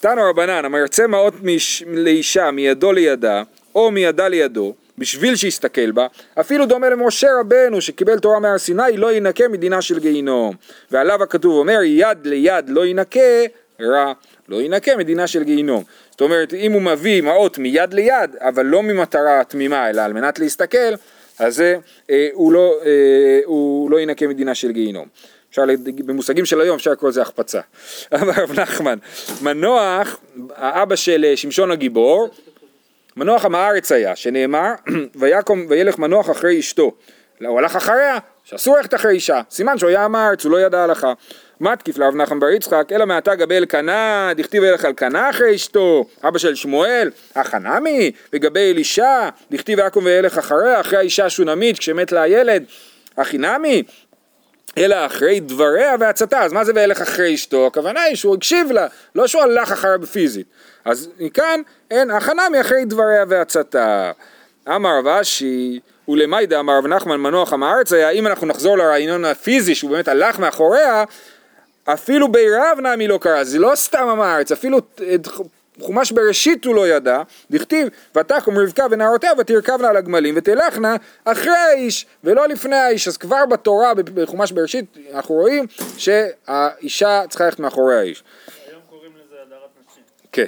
תנו 0.00 0.22
רבנן, 0.30 0.64
המרצה 0.64 1.06
מעות 1.06 1.34
מש... 1.42 1.82
לאישה 1.86 2.50
מידו 2.50 2.92
לידה, 2.92 3.42
או 3.74 3.90
מידה 3.90 4.28
לידו, 4.28 4.74
בשביל 4.98 5.36
שיסתכל 5.36 5.90
בה, 5.90 6.06
אפילו 6.40 6.66
דומה 6.66 6.88
למשה 6.88 7.28
רבנו 7.40 7.80
שקיבל 7.80 8.18
תורה 8.18 8.40
מהר 8.40 8.58
סיני, 8.58 8.96
לא 8.96 9.12
ינקה 9.12 9.48
מדינה 9.48 9.82
של 9.82 9.98
גיהינום. 9.98 10.54
ועליו 10.90 11.22
הכתוב 11.22 11.52
אומר, 11.54 11.82
יד 11.82 12.26
ליד 12.26 12.68
לא 12.68 12.86
ינקה, 12.86 13.20
רע, 13.80 14.12
לא 14.48 14.62
ינקה 14.62 14.96
מדינה 14.96 15.26
של 15.26 15.42
גיהינום. 15.42 15.84
זאת 16.10 16.20
אומרת, 16.20 16.54
אם 16.54 16.72
הוא 16.72 16.82
מביא 16.82 17.22
מעות 17.22 17.58
מיד 17.58 17.94
ליד, 17.94 18.36
אבל 18.38 18.66
לא 18.66 18.82
ממטרה 18.82 19.44
תמימה, 19.44 19.90
אלא 19.90 20.02
על 20.02 20.12
מנת 20.12 20.38
להסתכל, 20.38 20.94
אז 21.40 21.56
זה, 21.56 21.76
אה, 22.10 22.28
הוא, 22.32 22.52
לא, 22.52 22.74
אה, 22.84 23.40
הוא 23.44 23.90
לא 23.90 24.00
ינקה 24.00 24.26
מדינה 24.26 24.54
של 24.54 24.72
גיהינום. 24.72 25.08
אפשר, 25.50 25.62
במושגים 26.04 26.46
של 26.46 26.60
היום 26.60 26.76
אפשר 26.76 26.90
לקרוא 26.90 27.10
לזה 27.10 27.22
החפצה. 27.22 27.60
אמר 28.14 28.32
רב 28.36 28.60
נחמן, 28.60 28.98
מנוח, 29.42 30.20
האבא 30.54 30.96
של 30.96 31.24
אה, 31.24 31.36
שמשון 31.36 31.70
הגיבור, 31.70 32.28
מנוח 33.16 33.44
עם 33.44 33.54
הארץ 33.54 33.92
היה, 33.92 34.16
שנאמר, 34.16 34.72
ויקום 35.20 35.66
וילך 35.68 35.98
מנוח 35.98 36.30
אחרי 36.30 36.58
אשתו. 36.58 36.92
הוא 37.46 37.58
הלך 37.58 37.76
אחריה, 37.76 38.18
שאסור 38.44 38.76
ללכת 38.76 38.94
אחרי 38.94 39.12
אישה. 39.12 39.40
סימן 39.50 39.78
שהוא 39.78 39.90
היה 39.90 40.04
עם 40.04 40.14
הארץ, 40.14 40.44
הוא 40.44 40.52
לא 40.52 40.60
ידע 40.60 40.84
הלכה. 40.84 41.12
מתקיף 41.60 41.98
לרב 41.98 42.16
נחמן 42.16 42.40
בר 42.40 42.48
יצחק, 42.48 42.92
אלא 42.92 43.06
מעתה 43.06 43.34
גבי 43.34 43.56
אלקנה, 43.56 44.30
דכתיב 44.36 44.64
ילך 44.64 44.84
אלקנה 44.84 45.30
אחרי 45.30 45.54
אשתו, 45.54 46.04
אבא 46.24 46.38
של 46.38 46.54
שמואל, 46.54 47.10
החנמי, 47.36 48.12
וגבי 48.32 48.72
אלישע, 48.72 49.28
דכתיב 49.50 49.78
יקום 49.86 50.04
וילך 50.04 50.38
אחריה, 50.38 50.80
אחרי 50.80 50.98
האישה 50.98 51.24
השונמית, 51.24 51.78
כשמת 51.78 52.12
לה 52.12 52.22
הילד, 52.22 52.64
החינמי, 53.16 53.82
אלא 54.78 55.06
אחרי 55.06 55.40
דבריה 55.40 55.96
ועצתה, 56.00 56.42
אז 56.42 56.52
מה 56.52 56.64
זה 56.64 56.72
וילך 56.74 57.00
אחרי 57.00 57.34
אשתו? 57.34 57.66
הכוונה 57.66 58.02
היא 58.02 58.16
שהוא 58.16 58.34
הקשיב 58.34 58.72
לה, 58.72 58.86
לא 59.14 59.26
שהוא 59.26 59.42
הלך 59.42 59.72
אחריה 59.72 59.98
בפיזית. 59.98 60.46
אז 60.84 61.08
מכאן 61.18 61.60
אין 61.90 62.10
הכנה 62.10 62.48
מאחרי 62.48 62.84
דבריה 62.84 63.24
ועצתה. 63.28 64.12
אמר 64.68 64.98
רב 64.98 65.06
אשי, 65.06 65.80
ולמיידה 66.08 66.60
אמר 66.60 66.78
רב 66.78 66.86
נחמן 66.86 67.16
מנוח 67.16 67.52
עם 67.52 67.62
הארץ 67.62 67.92
היה, 67.92 68.10
אם 68.10 68.26
אנחנו 68.26 68.46
נחזור 68.46 68.78
לרעיון 68.78 69.24
הפיזי 69.24 69.74
שהוא 69.74 69.90
באמת 69.90 70.08
הלך 70.08 70.38
מאחוריה, 70.38 71.04
אפילו 71.84 72.32
בירב 72.32 72.78
נמי 72.80 73.08
לא 73.08 73.18
קרה, 73.18 73.44
זה 73.44 73.58
לא 73.58 73.72
סתם 73.74 74.08
עם 74.08 74.20
הארץ, 74.20 74.52
אפילו 74.52 74.78
את 75.14 75.28
חומש 75.80 76.12
בראשית 76.12 76.64
הוא 76.64 76.74
לא 76.74 76.88
ידע, 76.88 77.22
דכתיב 77.50 77.88
ותקום 78.16 78.58
רבקה 78.58 78.86
ונערותיה 78.90 79.30
ותרכבנה 79.38 79.88
על 79.88 79.96
הגמלים 79.96 80.34
ותלכנה 80.36 80.96
אחרי 81.24 81.56
האיש 81.56 82.06
ולא 82.24 82.48
לפני 82.48 82.76
האיש, 82.76 83.08
אז 83.08 83.16
כבר 83.16 83.46
בתורה 83.46 83.92
בחומש 83.94 84.52
בראשית 84.52 84.96
אנחנו 85.14 85.34
רואים 85.34 85.66
שהאישה 85.96 87.22
צריכה 87.28 87.44
ללכת 87.44 87.58
מאחורי 87.58 87.96
האיש. 87.98 88.24
היום 88.68 88.82
קוראים 88.90 89.12
לזה 89.12 89.36
הדרת 89.46 89.70
נשים. 89.90 90.02
כן. 90.32 90.44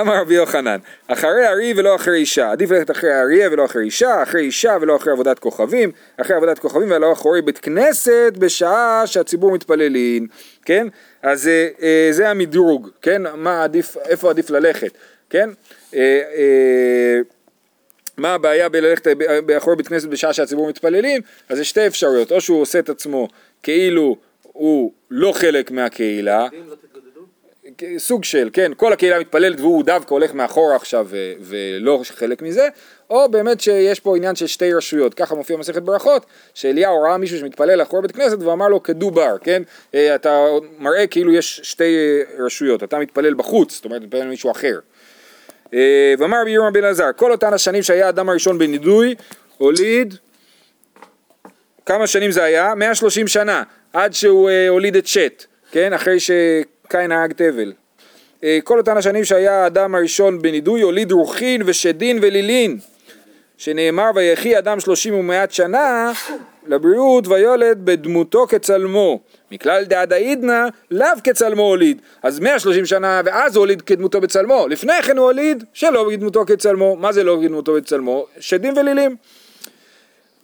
אמר 0.00 0.20
רבי 0.20 0.34
יוחנן, 0.34 0.78
אחרי 1.06 1.46
ארי 1.48 1.74
ולא 1.76 1.94
אחרי 1.94 2.18
אישה, 2.18 2.50
עדיף 2.50 2.70
ללכת 2.70 2.90
אחרי 2.90 3.20
אריה 3.20 3.48
ולא 3.52 3.64
אחרי 3.64 3.84
אישה, 3.84 4.22
אחרי 4.22 4.40
אישה 4.40 4.76
ולא 4.80 4.96
אחרי 4.96 5.12
עבודת 5.12 5.38
כוכבים, 5.38 5.92
אחרי 6.16 6.36
עבודת 6.36 6.58
כוכבים 6.58 6.90
ולא 6.90 7.12
אחרי 7.12 7.42
בית 7.42 7.58
כנסת 7.58 8.32
בשעה 8.38 9.02
שהציבור 9.06 9.52
מתפללים, 9.52 10.26
כן? 10.64 10.86
אז 11.22 11.48
אה, 11.48 11.68
אה, 11.82 12.08
זה 12.10 12.30
המדרוג, 12.30 12.88
כן? 13.02 13.22
מה 13.34 13.64
עדיף, 13.64 13.96
איפה 13.96 14.30
עדיף 14.30 14.50
ללכת, 14.50 14.92
כן? 15.30 15.50
אה, 15.94 16.20
אה, 16.34 17.20
מה 18.16 18.34
הבעיה 18.34 18.68
בללכת 18.68 19.06
באחורי 19.46 19.76
בית 19.76 19.88
כנסת 19.88 20.08
בשעה 20.08 20.32
שהציבור 20.32 20.68
מתפללים? 20.68 21.20
אז 21.48 21.58
יש 21.58 21.68
שתי 21.70 21.86
אפשרויות, 21.86 22.32
או 22.32 22.40
שהוא 22.40 22.60
עושה 22.60 22.78
את 22.78 22.88
עצמו 22.88 23.28
כאילו 23.62 24.16
הוא 24.42 24.92
לא 25.10 25.32
חלק 25.32 25.70
מהקהילה, 25.70 26.48
סוג 27.98 28.24
של, 28.24 28.50
כן, 28.52 28.72
כל 28.76 28.92
הקהילה 28.92 29.20
מתפללת 29.20 29.60
והוא 29.60 29.84
דווקא 29.84 30.14
הולך 30.14 30.34
מאחורה 30.34 30.76
עכשיו 30.76 31.06
ו- 31.10 31.32
ולא 31.40 32.02
חלק 32.04 32.42
מזה, 32.42 32.68
או 33.10 33.30
באמת 33.30 33.60
שיש 33.60 34.00
פה 34.00 34.16
עניין 34.16 34.36
של 34.36 34.46
שתי 34.46 34.74
רשויות, 34.74 35.14
ככה 35.14 35.34
מופיע 35.34 35.56
במסכת 35.56 35.82
ברכות, 35.82 36.26
שאליהו 36.54 37.02
ראה 37.02 37.18
מישהו 37.18 37.38
שמתפלל 37.38 37.82
אחורי 37.82 38.02
בית 38.02 38.12
כנסת 38.12 38.42
ואמר 38.42 38.68
לו 38.68 38.82
כדובר, 38.82 39.36
כן, 39.40 39.62
אה, 39.94 40.14
אתה 40.14 40.46
מראה 40.78 41.06
כאילו 41.06 41.32
יש 41.32 41.60
שתי 41.62 41.96
אה, 41.96 42.44
רשויות, 42.44 42.82
אתה 42.82 42.98
מתפלל 42.98 43.34
בחוץ, 43.34 43.74
זאת 43.74 43.84
אומרת 43.84 44.02
מתפלל 44.02 44.28
מישהו 44.28 44.50
אחר. 44.50 44.78
אה, 45.74 46.14
ואמר 46.18 46.40
רבי 46.42 46.50
ירמה 46.50 46.70
בן 46.70 46.84
עזר, 46.84 47.10
כל 47.16 47.32
אותן 47.32 47.54
השנים 47.54 47.82
שהיה 47.82 48.06
האדם 48.06 48.28
הראשון 48.28 48.58
בנידוי, 48.58 49.14
הוליד, 49.58 50.14
כמה 51.86 52.06
שנים 52.06 52.30
זה 52.30 52.44
היה? 52.44 52.74
130 52.74 53.28
שנה, 53.28 53.62
עד 53.92 54.12
שהוא 54.12 54.50
אה, 54.50 54.68
הוליד 54.68 54.96
את 54.96 55.06
שת, 55.06 55.44
כן, 55.70 55.92
אחרי 55.92 56.16
שקין 56.92 57.12
הרג 57.12 57.32
תבל. 57.32 57.72
אה, 58.44 58.58
כל 58.64 58.78
אותן 58.78 58.96
השנים 58.96 59.24
שהיה 59.24 59.64
האדם 59.64 59.94
הראשון 59.94 60.42
בנידוי, 60.42 60.80
הוליד 60.80 61.12
רוחין 61.12 61.62
ושדין 61.66 62.18
ולילין, 62.22 62.78
שנאמר 63.56 64.10
ויחי 64.14 64.58
אדם 64.58 64.80
שלושים 64.80 65.14
ומעט 65.14 65.50
שנה 65.50 66.12
לבריאות 66.66 67.26
ויולד 67.26 67.78
בדמותו 67.84 68.46
כצלמו. 68.46 69.20
מכלל 69.50 69.84
דעדה 69.84 70.16
עידנא 70.16 70.66
לאו 70.90 71.08
כצלמו 71.24 71.62
הוליד. 71.62 72.00
אז 72.22 72.40
130 72.40 72.86
שנה 72.86 73.20
ואז 73.24 73.56
הוא 73.56 73.62
הוליד 73.62 73.82
כדמותו 73.82 74.20
בצלמו. 74.20 74.68
לפני 74.68 75.02
כן 75.02 75.18
הוא 75.18 75.26
הוליד 75.26 75.64
שלא 75.72 76.08
בדמותו 76.08 76.44
כצלמו. 76.46 76.96
מה 76.96 77.12
זה 77.12 77.24
לא 77.24 77.36
בדמותו 77.36 77.74
בצלמו? 77.74 78.26
שדים 78.40 78.76
ולילים. 78.76 79.16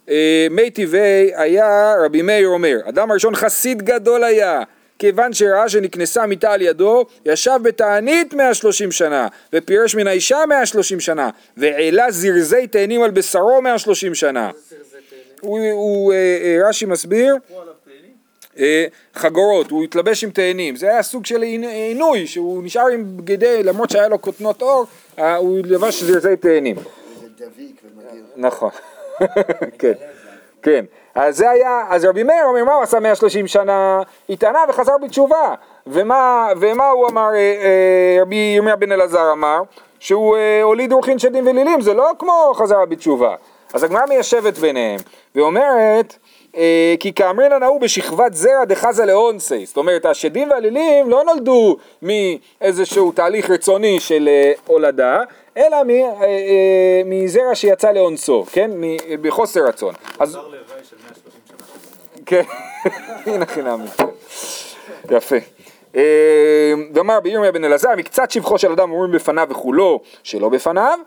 אה, 0.09 0.47
מי 0.51 0.69
טבעי 0.69 1.31
היה 1.35 1.93
רבי 2.05 2.21
מאיר 2.21 2.47
אומר, 2.47 2.77
אדם 2.89 3.11
הראשון 3.11 3.35
חסיד 3.35 3.81
גדול 3.81 4.23
היה, 4.23 4.63
כיוון 4.99 5.33
שראה 5.33 5.69
שנקנסה 5.69 6.25
מיתה 6.25 6.51
על 6.51 6.61
ידו, 6.61 7.05
ישב 7.25 7.59
בתענית 7.63 8.33
130 8.33 8.91
שנה, 8.91 9.27
ופירש 9.53 9.95
מן 9.95 10.07
האישה 10.07 10.37
130 10.49 10.99
שנה, 10.99 11.29
והעלה 11.57 12.11
זרזי 12.11 12.67
תאנים 12.67 13.01
על 13.03 13.11
בשרו 13.11 13.61
130 13.61 14.15
שנה. 14.15 14.51
הוא, 15.41 15.59
הוא 15.71 16.13
אה, 16.13 16.17
אה, 16.17 16.69
רש"י 16.69 16.85
מסביר? 16.85 17.35
אה, 18.59 18.85
חגורות, 19.15 19.71
הוא 19.71 19.83
התלבש 19.83 20.23
עם 20.23 20.29
תאנים, 20.31 20.75
זה 20.75 20.89
היה 20.89 21.03
סוג 21.03 21.25
של 21.25 21.41
עינ- 21.41 21.67
עינוי, 21.67 22.27
שהוא 22.27 22.63
נשאר 22.63 22.87
עם 22.87 23.17
בגדי, 23.17 23.63
למרות 23.63 23.89
שהיה 23.89 24.07
לו 24.07 24.21
כותנות 24.21 24.61
עור, 24.61 24.85
הוא 25.37 25.59
לבש 25.65 26.03
זרזי 26.03 26.35
תאנים. 26.35 26.75
נכון, 28.35 28.69
כן, 29.79 29.93
כן. 30.61 30.85
אז 31.15 31.37
זה 31.37 31.49
היה, 31.49 31.81
אז 31.89 32.05
רבי 32.05 32.23
מאיר 32.23 32.45
אומר, 32.45 32.63
מה 32.63 32.73
הוא 32.73 32.83
עשה 32.83 32.99
130 32.99 33.47
שנה? 33.47 34.01
התענה 34.29 34.59
וחזר 34.69 34.97
בתשובה. 34.97 35.55
ומה, 35.87 36.49
ומה 36.59 36.89
הוא 36.89 37.07
אמר, 37.09 37.29
אה, 37.33 37.37
אה, 37.37 38.21
רבי 38.21 38.53
ירמיה 38.55 38.75
בן 38.75 38.91
אלעזר 38.91 39.31
אמר? 39.31 39.61
שהוא 39.99 40.37
אה, 40.37 40.61
הוליד 40.63 40.91
אורחין 40.91 41.19
שדים 41.19 41.47
ולילים, 41.47 41.81
זה 41.81 41.93
לא 41.93 42.11
כמו 42.19 42.53
חזרה 42.55 42.85
בתשובה. 42.85 43.35
אז 43.73 43.83
הגמרא 43.83 44.01
מיישבת 44.09 44.57
ביניהם, 44.57 44.99
ואומרת, 45.35 46.15
כי 46.99 47.13
כאמרינן 47.15 47.63
ההוא 47.63 47.81
בשכבת 47.81 48.33
זרע 48.33 48.65
דחזה 48.65 49.05
לאונסי, 49.05 49.65
זאת 49.65 49.77
אומרת 49.77 50.05
השדים 50.05 50.49
והלילים 50.49 51.09
לא 51.09 51.23
נולדו 51.23 51.77
מאיזשהו 52.01 53.11
תהליך 53.11 53.49
רצוני 53.49 53.99
של 53.99 54.29
הולדה, 54.67 55.21
אלא 55.57 55.83
מ, 55.83 55.89
אה, 55.89 56.03
אה, 56.21 57.01
מזרע 57.05 57.55
שיצא 57.55 57.91
לאונסו, 57.91 58.45
כן? 58.51 58.71
מ- 58.73 59.21
בחוסר 59.21 59.67
רצון. 59.67 59.93
אז 60.19 60.29
חזר 60.29 60.41
להוואי 60.47 60.83
של 60.89 60.95
130 61.03 61.41
שנה. 61.47 61.57
כן, 62.25 62.41
הנה 63.33 63.45
חינמי. 63.45 63.87
יפה. 65.11 65.35
אה, 65.95 66.01
ואמר 66.93 67.19
בירמיה 67.19 67.51
בן 67.51 67.65
אלעזר, 67.65 67.89
מקצת 67.97 68.31
שבחו 68.31 68.57
של 68.57 68.71
אדם 68.71 68.91
אומרים 68.91 69.11
בפניו 69.11 69.47
וכולו 69.49 69.99
שלא 70.23 70.49
בפניו, 70.49 70.99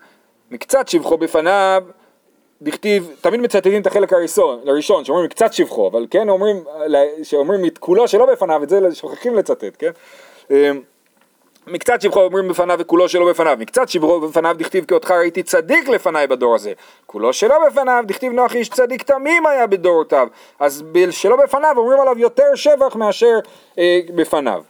מקצת 0.50 0.88
שבחו 0.88 1.16
בפניו, 1.18 1.82
דכתיב, 2.62 3.10
תמיד 3.20 3.40
מצטטים 3.40 3.82
את 3.82 3.86
החלק 3.86 4.12
הראשון, 4.12 4.60
הראשון, 4.66 5.04
שאומרים 5.04 5.26
מקצת 5.26 5.52
שבחו, 5.52 5.88
אבל 5.88 6.06
כן 6.10 6.28
אומרים, 6.28 6.64
שאומרים 7.22 7.64
את 7.64 7.78
כולו 7.78 8.08
שלא 8.08 8.26
בפניו, 8.32 8.62
את 8.62 8.68
זה 8.68 8.94
שוכחים 8.94 9.34
לצטט, 9.34 9.76
כן? 9.78 9.90
מקצת 11.66 12.00
שבחו 12.00 12.20
אומרים 12.20 12.48
בפניו 12.48 12.78
וכולו 12.78 13.08
שלא 13.08 13.30
בפניו, 13.30 13.56
מקצת 13.60 13.88
שבחו 13.88 14.20
בפניו 14.20 14.56
דכתיב 14.58 14.84
כי 14.84 14.94
אותך 14.94 15.10
ראיתי 15.10 15.42
צדיק 15.42 15.88
לפניי 15.88 16.26
בדור 16.26 16.54
הזה, 16.54 16.72
כולו 17.06 17.32
שלא 17.32 17.66
בפניו 17.66 18.04
דכתיב 18.06 18.32
נוח 18.32 18.54
איש 18.54 18.68
צדיק 18.68 19.02
תמים 19.02 19.46
היה 19.46 19.66
בדורותיו, 19.66 20.28
אז 20.60 20.84
שלא 21.10 21.36
בפניו 21.36 21.74
אומרים 21.76 22.00
עליו 22.00 22.18
יותר 22.18 22.54
שבח 22.54 22.96
מאשר 22.96 23.38
אה, 23.78 24.00
בפניו. 24.14 24.62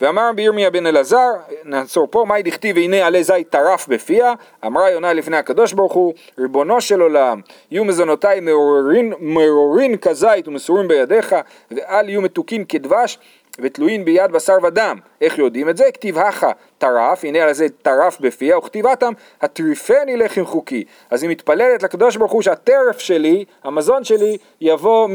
ואמר 0.00 0.28
רבי 0.28 0.42
ירמיה 0.42 0.70
בן 0.70 0.86
אלעזר, 0.86 1.28
נעצור 1.64 2.06
פה, 2.10 2.24
מאי 2.28 2.42
דכתיב 2.42 2.76
הנה 2.76 3.06
עלי 3.06 3.24
זית 3.24 3.48
טרף 3.48 3.88
בפיה, 3.88 4.34
אמרה 4.66 4.90
יונה 4.90 5.12
לפני 5.12 5.36
הקדוש 5.36 5.72
ברוך 5.72 5.92
הוא, 5.92 6.14
ריבונו 6.38 6.80
של 6.80 7.00
עולם, 7.00 7.40
יהיו 7.70 7.84
מזונותיי 7.84 8.40
מרורין, 8.40 9.12
מרורין 9.20 9.96
כזית 9.96 10.48
ומסורים 10.48 10.88
בידיך, 10.88 11.36
ואל 11.70 12.08
יהיו 12.08 12.22
מתוקין 12.22 12.64
כדבש, 12.64 13.18
ותלויים 13.58 14.04
ביד 14.04 14.32
בשר 14.32 14.56
ודם. 14.62 14.98
איך 15.20 15.38
יודעים 15.38 15.68
את 15.68 15.76
זה? 15.76 15.84
כתיב 15.94 16.18
הכה 16.18 16.50
טרף, 16.78 17.24
הנה 17.24 17.42
על 17.42 17.52
זה 17.52 17.66
טרף 17.82 18.20
בפיה, 18.20 18.58
וכתיבתם 18.58 19.12
הטריפני 19.42 20.16
לחם 20.16 20.44
חוקי. 20.44 20.84
אז 21.10 21.22
היא 21.22 21.30
מתפללת 21.30 21.82
לקדוש 21.82 22.16
ברוך 22.16 22.32
הוא 22.32 22.42
שהטרף 22.42 22.98
שלי, 22.98 23.44
המזון 23.64 24.04
שלי, 24.04 24.36
יבוא 24.60 25.08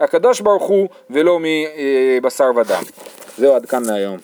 מהקדוש 0.00 0.40
ברוך 0.40 0.62
הוא 0.62 0.88
ולא 1.10 1.38
מבשר 1.40 2.50
ודם. 2.56 2.82
זהו 3.38 3.54
עד 3.54 3.66
כאן 3.66 3.82
להיום. 3.84 4.16